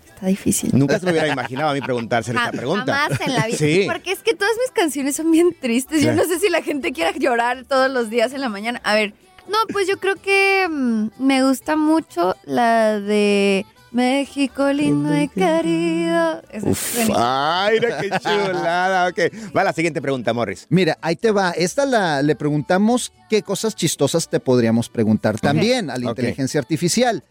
está 0.08 0.26
difícil. 0.26 0.70
Nunca 0.72 0.98
se 0.98 1.04
me 1.04 1.12
hubiera 1.12 1.28
imaginado 1.28 1.68
a 1.70 1.74
mí 1.74 1.80
preguntarse 1.82 2.30
esta 2.32 2.50
pregunta. 2.50 2.94
Jamás 2.94 3.20
en 3.20 3.34
la 3.34 3.46
vida. 3.46 3.58
Sí. 3.58 3.82
Porque 3.86 4.12
es 4.12 4.20
que 4.22 4.34
todas 4.34 4.54
mis 4.62 4.70
canciones 4.70 5.16
son 5.16 5.30
bien 5.30 5.54
tristes. 5.60 6.00
Claro. 6.00 6.16
Yo 6.16 6.22
no 6.22 6.28
sé 6.32 6.40
si 6.40 6.48
la 6.50 6.62
gente 6.62 6.92
quiera 6.92 7.12
llorar 7.12 7.64
todos 7.68 7.90
los 7.90 8.08
días 8.08 8.32
en 8.32 8.40
la 8.40 8.48
mañana. 8.48 8.80
A 8.84 8.94
ver, 8.94 9.12
no, 9.48 9.58
pues 9.72 9.86
yo 9.88 9.98
creo 9.98 10.16
que 10.16 10.66
mm, 10.68 11.08
me 11.18 11.42
gusta 11.44 11.76
mucho 11.76 12.34
la 12.44 12.98
de 13.00 13.64
México 13.92 14.72
lindo 14.72 15.16
y 15.16 15.28
querido. 15.28 16.42
Esa 16.50 16.56
es 16.56 16.64
Uf, 16.64 16.94
buenísima. 16.94 17.64
ay, 17.66 17.74
mira 17.80 18.00
qué 18.00 18.10
chulada. 18.10 19.08
Ok, 19.08 19.18
va 19.56 19.64
la 19.64 19.72
siguiente 19.72 20.02
pregunta, 20.02 20.32
Morris. 20.32 20.66
Mira, 20.68 20.98
ahí 21.00 21.14
te 21.16 21.30
va. 21.30 21.52
Esta 21.52 21.86
la, 21.86 22.20
le 22.22 22.34
preguntamos 22.34 23.12
qué 23.30 23.42
cosas 23.42 23.76
chistosas 23.76 24.28
te 24.28 24.40
podríamos 24.40 24.88
preguntar 24.88 25.38
también 25.38 25.90
a 25.90 25.96
la 25.98 26.10
Ok. 26.10 26.18
inteligencia 26.18 26.58
artificial. 26.60 27.22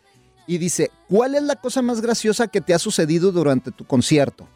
Y 0.47 0.58
dice, 0.58 0.91
¿cuál 1.10 1.36
es 1.36 1.43
la 1.43 1.56
cosa 1.56 1.82
más 1.82 2.02
graciosa 2.02 2.47
que 2.47 2.60
te 2.62 2.73
ha 2.73 2.80
sucedido 2.80 3.32
durante 3.32 3.71
tu 3.71 3.86
concierto? 3.86 4.47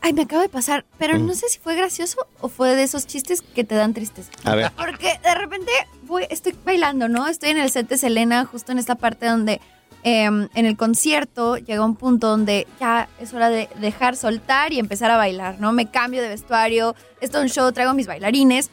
Ay, 0.00 0.12
me 0.12 0.22
acaba 0.22 0.42
de 0.42 0.48
pasar. 0.48 0.84
Pero 0.98 1.18
Mm. 1.18 1.26
no 1.26 1.34
sé 1.34 1.48
si 1.48 1.58
fue 1.58 1.74
gracioso 1.74 2.26
o 2.40 2.48
fue 2.48 2.74
de 2.76 2.82
esos 2.82 3.06
chistes 3.06 3.42
que 3.42 3.64
te 3.64 3.74
dan 3.74 3.94
tristeza. 3.94 4.30
A 4.44 4.54
ver. 4.54 4.70
Porque 4.76 5.18
de 5.22 5.34
repente 5.34 5.70
voy, 6.02 6.24
estoy 6.30 6.54
bailando, 6.64 7.08
¿no? 7.08 7.26
Estoy 7.26 7.50
en 7.50 7.58
el 7.58 7.70
set 7.70 7.88
de 7.88 7.96
Selena, 7.98 8.44
justo 8.44 8.72
en 8.72 8.78
esta 8.78 8.94
parte 8.94 9.26
donde 9.26 9.60
em, 10.04 10.48
en 10.54 10.64
el 10.66 10.76
concierto 10.76 11.56
llega 11.56 11.84
un 11.84 11.96
punto 11.96 12.28
donde 12.28 12.68
ya 12.78 13.08
es 13.20 13.34
hora 13.34 13.50
de 13.50 13.68
dejar 13.80 14.14
soltar 14.16 14.72
y 14.72 14.78
empezar 14.78 15.10
a 15.10 15.16
bailar, 15.16 15.56
¿no? 15.60 15.72
Me 15.72 15.90
cambio 15.90 16.22
de 16.22 16.28
vestuario, 16.28 16.94
esto 17.20 17.38
es 17.38 17.42
un 17.44 17.50
show, 17.50 17.72
traigo 17.72 17.94
mis 17.94 18.06
bailarines. 18.06 18.70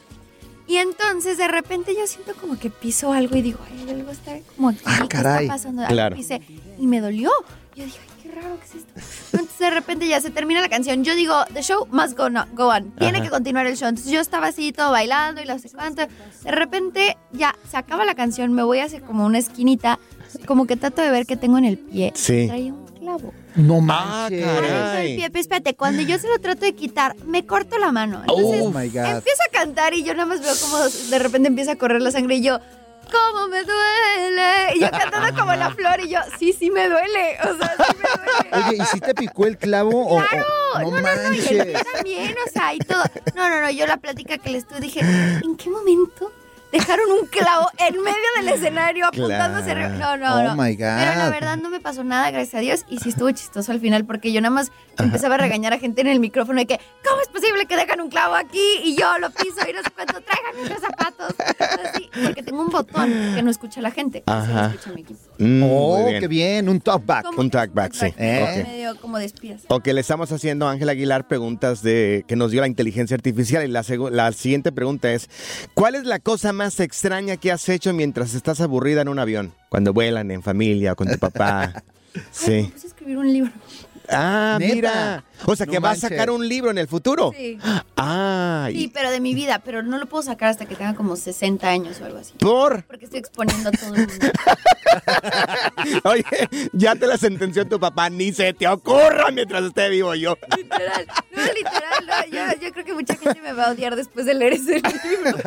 Y 0.68 0.78
entonces 0.78 1.38
de 1.40 1.48
repente 1.48 1.94
yo 1.98 2.06
siento 2.08 2.34
como 2.40 2.58
que 2.60 2.70
piso 2.70 3.12
algo 3.12 3.36
y 3.36 3.42
digo, 3.42 3.60
ay, 3.72 3.90
algo 3.90 4.12
está 4.12 4.38
como 4.56 4.70
aquí, 4.70 4.80
¿qué 5.02 5.08
caray. 5.08 5.44
está 5.46 5.56
pasando? 5.56 5.86
Claro. 5.88 6.16
pisé. 6.16 6.42
Y 6.80 6.86
me 6.88 7.02
dolió. 7.02 7.32
Yo 7.76 7.86
dije, 7.86 8.00
ay, 8.02 8.08
qué 8.15 8.15
raro, 8.36 8.58
¿qué 8.60 8.66
es 8.66 8.76
esto? 8.84 9.38
Entonces 9.38 9.60
de 9.60 9.70
repente 9.70 10.08
ya 10.08 10.22
se 10.22 10.30
termina 10.30 10.62
la 10.62 10.70
canción. 10.70 11.04
Yo 11.04 11.16
digo, 11.16 11.34
the 11.54 11.62
show 11.62 11.88
must 11.92 12.18
go, 12.18 12.30
no- 12.30 12.46
go 12.54 12.68
on. 12.68 12.92
Tiene 12.92 13.18
Ajá. 13.18 13.26
que 13.26 13.30
continuar 13.32 13.66
el 13.68 13.76
show. 13.78 13.88
Entonces 13.90 14.12
yo 14.12 14.20
estaba 14.22 14.48
así 14.48 14.72
todo 14.72 14.92
bailando 14.92 15.42
y 15.42 15.46
la 15.46 15.58
sé 15.60 15.70
cuánto. 15.72 16.04
De 16.44 16.52
repente 16.52 17.18
ya 17.32 17.56
se 17.70 17.78
acaba 17.78 18.06
la 18.06 18.16
canción, 18.16 18.54
me 18.54 18.64
voy 18.64 18.80
hacia 18.80 19.02
como 19.02 19.26
una 19.26 19.38
esquinita, 19.40 20.00
como 20.46 20.66
que 20.68 20.76
trato 20.78 21.02
de 21.02 21.10
ver 21.12 21.26
qué 21.26 21.38
tengo 21.38 21.58
en 21.58 21.66
el 21.66 21.78
pie. 21.78 22.12
Sí. 22.16 22.48
Traía 22.48 22.74
un 22.74 22.86
clavo. 22.88 23.34
No 23.56 23.76
Ay, 23.76 23.82
manches. 23.82 24.46
el 24.46 25.16
pie, 25.16 25.30
pero 25.30 25.40
espérate, 25.42 25.76
cuando 25.76 26.02
yo 26.02 26.18
se 26.20 26.28
lo 26.28 26.40
trato 26.40 26.62
de 26.66 26.74
quitar, 26.76 27.16
me 27.26 27.46
corto 27.46 27.78
la 27.78 27.92
mano. 27.92 28.20
Entonces, 28.22 28.62
Oh 28.64 28.70
my 28.70 28.90
God. 28.90 29.06
empiezo 29.18 29.42
a 29.48 29.52
cantar 29.52 29.94
y 29.94 30.04
yo 30.04 30.14
nada 30.14 30.26
más 30.26 30.42
veo 30.42 30.54
como 30.62 30.78
de 30.84 31.20
repente 31.20 31.48
empieza 31.48 31.72
a 31.74 31.76
correr 31.78 32.02
la 32.02 32.12
sangre 32.12 32.36
y 32.36 32.42
yo, 32.42 32.60
¿cómo 33.32 33.48
me 33.48 33.64
duele? 33.64 34.76
Y 34.76 34.80
yo 34.80 34.92
cantando 34.92 35.40
como 35.40 35.54
la 35.56 35.72
flor 35.72 36.00
y 36.02 36.10
yo, 36.10 36.20
sí, 36.40 36.54
sí 36.54 36.70
me 36.72 36.88
duele. 36.90 37.38
O 37.44 37.58
sea, 37.58 37.76
sí 37.78 37.98
me 37.98 38.10
duele. 38.52 38.68
Oye, 38.68 38.78
¿y 38.84 38.86
si 38.86 39.00
te 39.00 39.14
picó 39.16 39.46
el 39.46 39.58
clavo 39.58 39.92
o, 40.06 40.18
o- 40.18 40.26
Claro, 40.28 40.46
no, 40.80 40.92
no, 40.92 41.02
no, 41.02 41.02
no, 41.02 41.34
y 41.34 41.40
el 41.40 41.58
manches? 41.58 41.66
pie 41.66 41.84
también, 41.94 42.36
o 42.48 42.52
sea, 42.52 42.74
y 42.74 42.80
todo. 42.80 43.04
No, 43.36 43.50
no, 43.50 43.62
no, 43.62 43.70
yo 43.72 43.88
la 43.88 43.98
plática 43.98 44.38
que 44.38 44.50
les 44.50 44.68
tuve 44.68 44.80
dije, 44.82 45.00
¿en 45.02 45.56
qué 45.56 45.70
momento 45.70 46.32
dejaron 46.72 47.10
un 47.12 47.26
clavo 47.28 47.70
en 47.78 48.02
medio 48.02 48.18
del 48.38 48.50
escenario 48.50 49.06
apuntándose 49.08 49.72
arriba? 49.72 49.88
No, 49.90 50.18
no, 50.18 50.36
Oh, 50.36 50.44
no. 50.44 50.56
my 50.62 50.76
God. 50.76 50.98
Pero 50.98 51.16
la 51.16 51.30
verdad 51.30 51.56
no 51.58 51.70
me 51.70 51.80
pasó 51.80 52.04
nada, 52.04 52.30
gracias 52.32 52.56
a 52.56 52.60
Dios, 52.60 52.86
y 52.90 52.98
sí 53.00 53.10
estuvo 53.10 53.32
chistoso 53.32 53.72
al 53.72 53.80
final 53.80 54.04
porque 54.06 54.34
yo 54.34 54.42
nada 54.42 54.54
más 54.54 54.72
empezaba 54.98 55.36
a 55.36 55.38
regañar 55.38 55.72
a 55.72 55.80
gente 55.80 56.02
en 56.02 56.08
el 56.08 56.20
micrófono 56.20 56.60
de 56.60 56.66
que, 56.66 56.80
¿cómo 57.08 57.22
es 57.22 57.30
posible 57.30 57.66
que 57.66 57.78
dejan 57.78 58.02
un 58.02 58.10
clavo 58.10 58.36
aquí? 58.36 58.80
Y 58.84 58.98
yo 58.98 59.18
lo 59.20 59.30
piso 59.30 59.60
y 59.70 59.72
no 59.74 59.82
sé 59.84 59.90
cuánto, 59.92 60.20
traigan 60.22 60.62
mis 60.62 60.80
zapatos. 60.82 61.34
Así, 61.86 62.05
porque 62.24 62.44
tengo 62.44 62.62
un 62.62 62.70
botón 62.70 63.12
que 63.36 63.42
no 63.42 63.50
escucha 63.50 63.82
la 63.82 63.92
gente. 63.92 64.24
Ajá. 64.26 64.68
escucha 64.68 64.92
mi 64.94 65.02
equipo. 65.02 65.20
Mm, 65.38 65.64
oh, 65.64 66.08
bien. 66.08 66.22
qué 66.22 66.28
bien, 66.28 66.70
un 66.70 66.80
talkback. 66.80 67.26
¿Cómo? 67.26 67.42
Un 67.42 67.50
talkback, 67.50 67.94
sí. 67.94 68.08
¿Eh? 68.18 68.44
Ok. 68.62 68.68
Medio 68.68 68.96
como 69.02 69.18
de 69.18 69.26
espías. 69.26 69.62
Ok, 69.68 69.88
le 69.88 70.02
estamos 70.02 70.32
haciendo 70.32 70.68
a 70.68 70.72
Ángel 70.72 70.90
Aguilar 70.90 71.28
preguntas 71.28 71.82
de 71.82 72.24
que 72.28 72.36
nos 72.36 72.52
dio 72.52 72.62
la 72.62 72.68
inteligencia 72.68 73.16
artificial 73.16 73.64
y 73.64 73.68
la, 73.68 73.84
la 74.12 74.32
siguiente 74.32 74.72
pregunta 74.72 75.12
es, 75.12 75.30
¿cuál 75.74 75.96
es 75.96 76.06
la 76.06 76.20
cosa 76.20 76.54
más 76.54 76.80
extraña 76.80 77.38
que 77.38 77.52
has 77.52 77.68
hecho 77.70 77.94
mientras 77.94 78.34
estás 78.34 78.62
aburrida 78.62 79.02
en 79.02 79.10
un 79.10 79.20
avión? 79.20 79.54
Cuando 79.70 79.94
vuelan 79.94 80.32
en 80.32 80.42
familia 80.44 80.94
o 80.94 80.96
con 80.96 81.08
tu 81.10 81.18
papá. 81.18 81.84
Sí. 82.32 82.70
Puse 82.74 82.88
a 82.88 82.90
escribir 82.90 83.18
un 83.18 83.34
libro. 83.34 83.52
Ah, 84.10 84.58
¿Neta? 84.58 84.74
mira. 84.74 85.24
O 85.46 85.56
sea, 85.56 85.66
No 85.66 85.72
que 85.74 85.80
vas 85.80 85.98
a 86.04 86.10
sacar 86.10 86.30
un 86.30 86.48
libro 86.48 86.72
en 86.72 86.78
el 86.78 86.88
futuro. 86.88 87.32
Sí. 87.38 87.58
Ah, 87.98 88.70
y- 88.72 88.76
Sí, 88.86 88.92
pero 88.94 89.12
de 89.12 89.20
mi 89.20 89.34
vida, 89.36 89.62
pero 89.64 89.84
no 89.84 89.98
lo 89.98 90.06
puedo 90.06 90.24
sacar 90.24 90.50
hasta 90.50 90.66
que 90.66 90.76
tenga 90.76 90.96
como 90.96 91.16
60 91.16 91.68
años 91.70 92.00
o 92.02 92.06
algo 92.06 92.18
así. 92.20 92.34
¿por? 92.40 92.84
Porque 92.86 93.06
estoy 93.06 93.20
exponiendo 93.20 93.70
a 93.70 93.72
todo 93.72 93.94
el 93.96 94.08
mundo. 94.08 94.14
Oye, 96.04 96.24
ya 96.74 96.96
te 96.96 97.06
la 97.08 97.18
sentenció 97.18 97.68
tu 97.68 97.80
papá, 97.80 98.10
ni 98.10 98.32
se 98.34 98.54
te 98.54 98.68
ocurra 98.68 99.30
mientras 99.32 99.64
esté 99.64 99.90
vivo 99.90 100.16
yo. 100.16 100.38
Literal. 100.56 101.06
No, 101.32 101.44
literal, 101.44 102.06
no. 102.08 102.26
Yo, 102.32 102.62
yo 102.62 102.72
creo 102.72 102.86
que 102.86 102.94
mucha 102.94 103.16
gente 103.16 103.42
me 103.42 103.54
va 103.54 103.66
a 103.68 103.72
odiar 103.72 103.96
después 103.96 104.26
de 104.26 104.34
leer 104.34 104.54
ese 104.54 104.76
libro. 104.82 105.38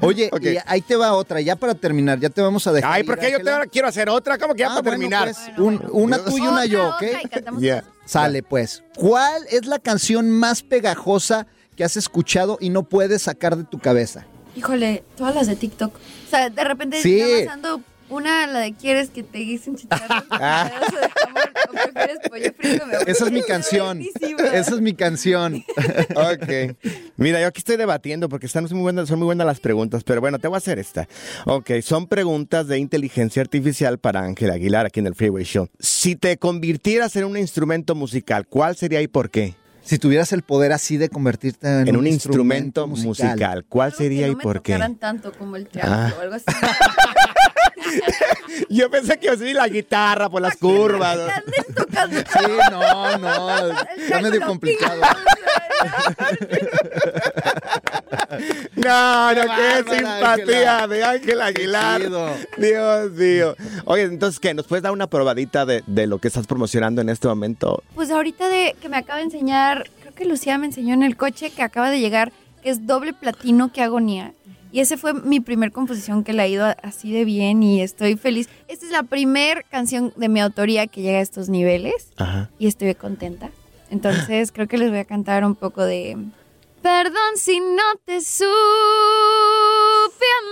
Oye, 0.00 0.30
y 0.40 0.56
ahí 0.66 0.80
te 0.80 0.96
va 0.96 1.12
otra, 1.14 1.40
ya 1.40 1.56
para 1.56 1.74
terminar, 1.74 2.18
ya 2.18 2.30
te 2.30 2.40
vamos 2.42 2.66
a 2.66 2.72
dejar. 2.72 2.92
Ay, 2.92 3.00
ir, 3.00 3.06
¿por 3.06 3.18
qué 3.18 3.30
yo 3.30 3.38
te 3.38 3.68
quiero 3.70 3.88
hacer 3.88 4.08
otra? 4.08 4.38
¿Cómo 4.38 4.54
que 4.54 4.60
ya 4.60 4.66
Ah, 4.66 4.82
para 4.82 4.82
bueno, 4.82 4.90
terminar? 4.98 5.24
pues, 5.24 5.58
un- 5.58 5.82
una 5.92 6.18
tú 6.24 6.36
y 6.36 6.40
una 6.40 6.64
yo, 6.66 6.88
¿ok? 6.90 6.94
Otra 7.02 7.22
y 7.22 7.28
cantamos 7.28 7.62
Ya. 7.62 7.84
Sale, 8.10 8.42
pues. 8.42 8.82
¿Cuál 8.96 9.42
es 9.50 9.66
la 9.66 9.78
canción 9.78 10.30
más 10.30 10.62
pegajosa 10.62 11.46
que 11.76 11.84
has 11.84 11.96
escuchado 11.96 12.58
y 12.60 12.70
no 12.70 12.82
puedes 12.82 13.22
sacar 13.22 13.56
de 13.56 13.64
tu 13.64 13.78
cabeza? 13.78 14.26
Híjole, 14.56 15.04
todas 15.16 15.34
las 15.36 15.46
de 15.46 15.54
TikTok. 15.56 15.94
O 15.94 16.30
sea, 16.30 16.50
de 16.50 16.64
repente 16.64 17.00
Sí. 17.02 17.20
nada 17.20 17.44
más 17.44 17.54
ando 17.54 17.80
una, 18.10 18.46
la 18.46 18.58
de 18.60 18.74
quieres 18.74 19.10
que 19.10 19.22
te 19.22 19.38
guisen 19.38 19.74
de 19.76 19.86
jamón, 19.88 21.42
o 21.68 21.72
prefieres 21.72 22.18
pollo 22.28 22.52
frito. 22.56 22.86
Me 22.86 22.96
voy. 22.96 23.04
Esa 23.06 23.24
es 23.26 23.30
mi 23.32 23.42
canción. 23.42 24.02
Esa 24.52 24.74
es 24.74 24.80
mi 24.80 24.94
canción. 24.94 25.64
Ok. 26.14 26.76
Mira, 27.16 27.40
yo 27.40 27.46
aquí 27.46 27.58
estoy 27.58 27.76
debatiendo 27.76 28.28
porque 28.28 28.46
están 28.46 28.64
muy 28.70 28.80
buenas, 28.80 29.08
son 29.08 29.18
muy 29.18 29.26
buenas 29.26 29.46
las 29.46 29.60
preguntas, 29.60 30.04
pero 30.04 30.20
bueno, 30.20 30.38
te 30.38 30.48
voy 30.48 30.56
a 30.56 30.58
hacer 30.58 30.78
esta. 30.78 31.08
Ok, 31.46 31.70
son 31.82 32.06
preguntas 32.06 32.66
de 32.68 32.78
inteligencia 32.78 33.42
artificial 33.42 33.98
para 33.98 34.20
Ángel 34.20 34.50
Aguilar 34.50 34.86
aquí 34.86 35.00
en 35.00 35.06
el 35.06 35.14
Freeway 35.14 35.44
Show. 35.44 35.68
Si 35.78 36.16
te 36.16 36.36
convirtieras 36.36 37.14
en 37.16 37.24
un 37.24 37.36
instrumento 37.36 37.94
musical, 37.94 38.46
¿cuál 38.46 38.76
sería 38.76 39.00
y 39.02 39.08
por 39.08 39.30
qué? 39.30 39.54
Si 39.82 39.98
tuvieras 39.98 40.32
el 40.32 40.42
poder 40.42 40.72
así 40.72 40.98
de 40.98 41.08
convertirte 41.08 41.66
en, 41.66 41.88
En 41.88 41.96
un 41.96 42.06
instrumento 42.06 42.86
musical, 42.86 43.64
¿cuál 43.68 43.92
sería 43.92 44.26
que 44.26 44.32
y 44.32 44.36
me 44.36 44.42
por 44.42 44.62
qué? 44.62 44.78
tanto 45.00 45.32
como 45.32 45.56
el 45.56 45.66
teatro 45.68 45.92
Ah. 45.92 46.14
o 46.16 46.20
algo 46.20 46.34
así. 46.34 46.44
Yo 48.68 48.90
pensé 48.90 49.18
que 49.18 49.26
iba 49.26 49.34
a 49.34 49.38
ser 49.38 49.54
la 49.54 49.68
guitarra 49.68 50.28
por 50.28 50.42
las 50.42 50.56
curvas. 50.56 51.18
Sí, 52.00 52.46
no, 52.70 53.18
no. 53.18 53.68
Está 53.96 54.20
medio 54.22 54.40
complicado. 54.46 55.02
No, 58.76 59.34
no, 59.34 59.42
qué 59.42 59.84
simpatía 59.96 60.78
Ángela. 60.78 60.86
de 60.88 61.04
Ángel 61.04 61.40
Aguilar. 61.42 62.02
Dios 62.56 63.10
mío. 63.12 63.56
Oye, 63.84 64.02
entonces, 64.04 64.40
¿qué? 64.40 64.54
¿Nos 64.54 64.66
puedes 64.66 64.82
dar 64.82 64.92
una 64.92 65.08
probadita 65.08 65.66
de, 65.66 65.82
de 65.86 66.06
lo 66.06 66.18
que 66.18 66.28
estás 66.28 66.46
promocionando 66.46 67.00
en 67.02 67.08
este 67.08 67.28
momento? 67.28 67.82
Pues 67.94 68.10
ahorita 68.10 68.48
de 68.48 68.74
que 68.80 68.88
me 68.88 68.96
acaba 68.96 69.18
de 69.18 69.24
enseñar, 69.24 69.90
creo 70.00 70.14
que 70.14 70.24
Lucía 70.24 70.56
me 70.58 70.66
enseñó 70.66 70.94
en 70.94 71.02
el 71.02 71.16
coche 71.16 71.50
que 71.50 71.62
acaba 71.62 71.90
de 71.90 72.00
llegar, 72.00 72.32
que 72.62 72.70
es 72.70 72.86
doble 72.86 73.12
platino, 73.12 73.72
que 73.72 73.82
agonía. 73.82 74.32
Y 74.72 74.80
ese 74.80 74.96
fue 74.96 75.14
mi 75.14 75.40
primer 75.40 75.72
composición 75.72 76.22
que 76.22 76.32
le 76.32 76.42
ha 76.42 76.46
ido 76.46 76.64
así 76.82 77.12
de 77.12 77.24
bien 77.24 77.62
y 77.62 77.82
estoy 77.82 78.16
feliz. 78.16 78.48
Esta 78.68 78.86
es 78.86 78.92
la 78.92 79.02
primer 79.02 79.64
canción 79.64 80.12
de 80.16 80.28
mi 80.28 80.40
autoría 80.40 80.86
que 80.86 81.02
llega 81.02 81.18
a 81.18 81.22
estos 81.22 81.48
niveles 81.48 82.12
Ajá. 82.18 82.50
y 82.58 82.68
estoy 82.68 82.94
contenta. 82.94 83.50
Entonces 83.90 84.52
creo 84.52 84.68
que 84.68 84.78
les 84.78 84.90
voy 84.90 85.00
a 85.00 85.04
cantar 85.04 85.44
un 85.44 85.56
poco 85.56 85.84
de... 85.84 86.16
Perdón 86.82 87.36
si 87.36 87.60
no 87.60 87.82
te 88.04 88.20
supe 88.22 88.46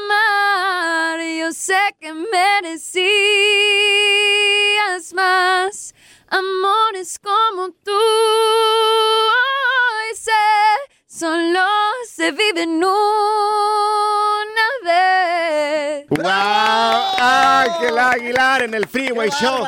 amar, 0.04 1.20
yo 1.38 1.52
sé 1.52 1.78
que 2.00 2.12
merecías 2.12 3.08
más 5.14 5.94
amores 6.28 7.18
como 7.18 7.70
tú. 7.70 7.92
Hoy 9.30 10.16
sé, 10.16 10.32
solo 11.18 11.60
se 12.06 12.32
viven 12.32 12.84
una 12.84 12.84
vez. 14.84 16.06
¡Wow! 16.10 16.26
Ángel 17.20 17.98
Aguilar 17.98 18.62
en 18.62 18.74
el 18.74 18.86
Freeway 18.86 19.30
Show. 19.30 19.64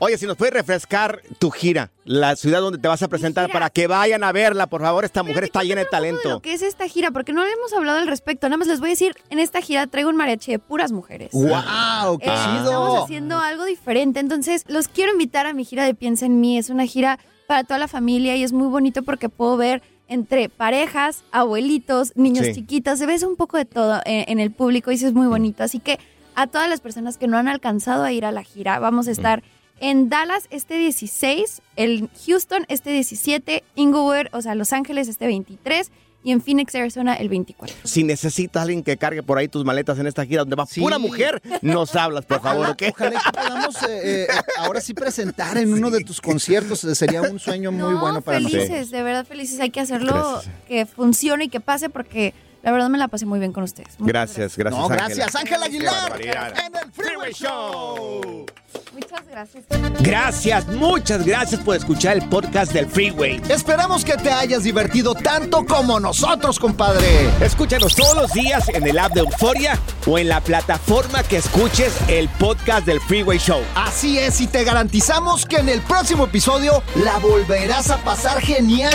Oye, 0.00 0.16
si 0.16 0.24
nos 0.26 0.36
puedes 0.38 0.54
refrescar 0.54 1.20
tu 1.38 1.50
gira, 1.50 1.90
la 2.04 2.36
ciudad 2.36 2.60
donde 2.60 2.78
te 2.78 2.88
vas 2.88 3.02
a 3.02 3.08
presentar 3.08 3.50
para 3.52 3.68
que 3.68 3.86
vayan 3.86 4.24
a 4.24 4.32
verla, 4.32 4.66
por 4.66 4.80
favor. 4.80 5.04
Esta 5.04 5.22
mujer 5.22 5.44
está 5.44 5.62
llena 5.62 5.80
de 5.80 5.84
de 5.84 5.90
talento. 5.90 6.28
lo 6.30 6.40
que 6.40 6.54
es 6.54 6.62
esta 6.62 6.88
gira, 6.88 7.10
porque 7.10 7.32
no 7.34 7.44
le 7.44 7.52
hemos 7.52 7.72
hablado 7.74 7.98
al 7.98 8.06
respecto. 8.06 8.48
Nada 8.48 8.56
más 8.56 8.68
les 8.68 8.80
voy 8.80 8.88
a 8.88 8.92
decir, 8.92 9.14
en 9.28 9.38
esta 9.40 9.60
gira 9.60 9.86
traigo 9.88 10.08
un 10.08 10.16
mariachi 10.16 10.52
de 10.52 10.58
puras 10.58 10.90
mujeres. 10.92 11.30
¡Wow! 11.32 12.18
¡Qué 12.18 12.28
Eh, 12.30 12.34
chido! 12.34 12.64
Estamos 12.64 13.04
haciendo 13.04 13.38
algo 13.38 13.64
diferente. 13.66 14.20
Entonces, 14.20 14.64
los 14.68 14.88
quiero 14.88 15.12
invitar 15.12 15.46
a 15.46 15.52
mi 15.52 15.66
gira 15.66 15.84
de 15.84 15.94
Piensa 15.94 16.24
en 16.24 16.40
mí. 16.40 16.56
Es 16.56 16.70
una 16.70 16.86
gira 16.86 17.18
para 17.46 17.64
toda 17.64 17.78
la 17.78 17.88
familia 17.88 18.36
y 18.36 18.42
es 18.42 18.52
muy 18.52 18.68
bonito 18.68 19.02
porque 19.02 19.28
puedo 19.28 19.56
ver 19.58 19.82
entre 20.08 20.48
parejas, 20.48 21.22
abuelitos, 21.30 22.12
niños 22.16 22.46
Sí. 22.46 22.54
chiquitos. 22.54 22.98
Se 22.98 23.06
ves 23.06 23.22
un 23.22 23.36
poco 23.36 23.56
de 23.56 23.64
todo 23.64 24.00
en, 24.04 24.24
en 24.28 24.40
el 24.40 24.50
público 24.50 24.90
y 24.90 24.94
eso 24.94 25.06
es 25.06 25.14
muy 25.14 25.26
bonito. 25.26 25.62
Así 25.62 25.78
que 25.78 25.98
a 26.34 26.46
todas 26.46 26.68
las 26.68 26.80
personas 26.80 27.18
que 27.18 27.26
no 27.28 27.36
han 27.36 27.48
alcanzado 27.48 28.04
a 28.04 28.12
ir 28.12 28.24
a 28.24 28.32
la 28.32 28.42
gira, 28.42 28.78
vamos 28.78 29.08
a 29.08 29.10
estar 29.10 29.42
en 29.80 30.08
Dallas 30.08 30.46
este 30.50 30.76
16, 30.76 31.62
en 31.76 32.08
Houston 32.26 32.64
este 32.68 32.90
17, 32.90 33.62
Inglewood, 33.76 34.26
o 34.32 34.42
sea, 34.42 34.54
Los 34.54 34.72
Ángeles 34.72 35.08
este 35.08 35.26
23 35.26 35.90
y 36.24 36.32
en 36.32 36.40
Phoenix, 36.42 36.74
Arizona 36.74 37.14
el 37.14 37.28
24. 37.28 37.74
Si 37.84 38.02
necesitas 38.04 38.62
alguien 38.62 38.82
que 38.82 38.96
cargue 38.96 39.22
por 39.22 39.38
ahí 39.38 39.48
tus 39.48 39.64
maletas 39.64 39.98
en 39.98 40.06
esta 40.06 40.26
gira 40.26 40.40
donde 40.40 40.56
va 40.56 40.66
pura 40.66 40.98
mujer, 40.98 41.40
nos 41.62 41.94
hablas, 41.96 42.26
por 42.26 42.40
favor, 42.42 42.66
Ojalá, 42.66 42.72
¿ok? 42.72 42.82
ojalá 42.92 43.20
que 43.24 43.32
podamos 43.32 43.82
eh, 43.84 44.24
eh, 44.24 44.26
ahora 44.58 44.80
sí 44.80 44.94
presentar 44.94 45.56
en 45.58 45.72
uno 45.72 45.90
de 45.90 46.00
tus 46.00 46.20
conciertos. 46.20 46.82
Eh, 46.84 46.94
Sería 46.94 47.22
un 47.22 47.38
sueño 47.38 47.70
muy 47.72 47.94
bueno 47.94 48.20
para 48.20 48.38
felices, 48.38 48.62
nosotros. 48.68 48.90
de 48.90 49.02
verdad 49.02 49.26
felices. 49.26 49.60
Hay 49.60 49.70
que 49.70 49.80
hacerlo 49.80 50.12
Gracias. 50.32 50.54
que 50.66 50.86
funcione 50.86 51.44
y 51.44 51.48
que 51.48 51.60
pase 51.60 51.88
porque 51.88 52.34
la 52.62 52.72
verdad 52.72 52.88
me 52.88 52.98
la 52.98 53.08
pasé 53.08 53.26
muy 53.26 53.38
bien 53.38 53.52
con 53.52 53.64
ustedes. 53.64 53.94
Gracias, 53.98 54.56
gracias. 54.56 54.80
No, 54.80 54.86
Ángela. 54.86 55.06
gracias, 55.06 55.34
Ángela 55.36 55.66
Aguilar. 55.66 56.20
En 56.20 56.76
el 56.76 56.92
Freeway 56.92 57.32
Show. 57.32 58.46
Muchas 58.92 59.26
gracias. 59.30 59.64
Gracias, 60.00 60.66
muchas 60.68 61.24
gracias 61.24 61.60
por 61.62 61.76
escuchar 61.76 62.16
el 62.16 62.28
podcast 62.28 62.72
del 62.72 62.86
Freeway. 62.86 63.40
Esperamos 63.48 64.04
que 64.04 64.16
te 64.16 64.30
hayas 64.30 64.64
divertido 64.64 65.14
tanto 65.14 65.64
como 65.64 66.00
nosotros, 66.00 66.58
compadre. 66.58 67.30
Escúchanos 67.40 67.94
todos 67.94 68.16
los 68.16 68.32
días 68.32 68.68
en 68.70 68.86
el 68.86 68.98
app 68.98 69.12
de 69.12 69.20
Euforia 69.20 69.78
o 70.06 70.18
en 70.18 70.28
la 70.28 70.40
plataforma 70.40 71.22
que 71.22 71.36
escuches 71.36 71.94
el 72.08 72.28
podcast 72.28 72.86
del 72.86 73.00
Freeway 73.00 73.38
Show. 73.38 73.60
Así 73.76 74.18
es, 74.18 74.40
y 74.40 74.48
te 74.48 74.64
garantizamos 74.64 75.46
que 75.46 75.56
en 75.58 75.68
el 75.68 75.80
próximo 75.82 76.24
episodio 76.24 76.82
la 76.96 77.18
volverás 77.18 77.90
a 77.90 77.98
pasar 77.98 78.40
genial. 78.40 78.92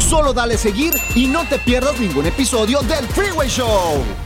Solo 0.00 0.32
dale 0.32 0.56
seguir 0.56 0.94
y 1.14 1.26
no 1.26 1.46
te 1.46 1.58
pierdas 1.58 2.00
ningún 2.00 2.26
episodio 2.26 2.80
del 2.86 3.06
Freeway 3.08 3.48
Show. 3.48 4.25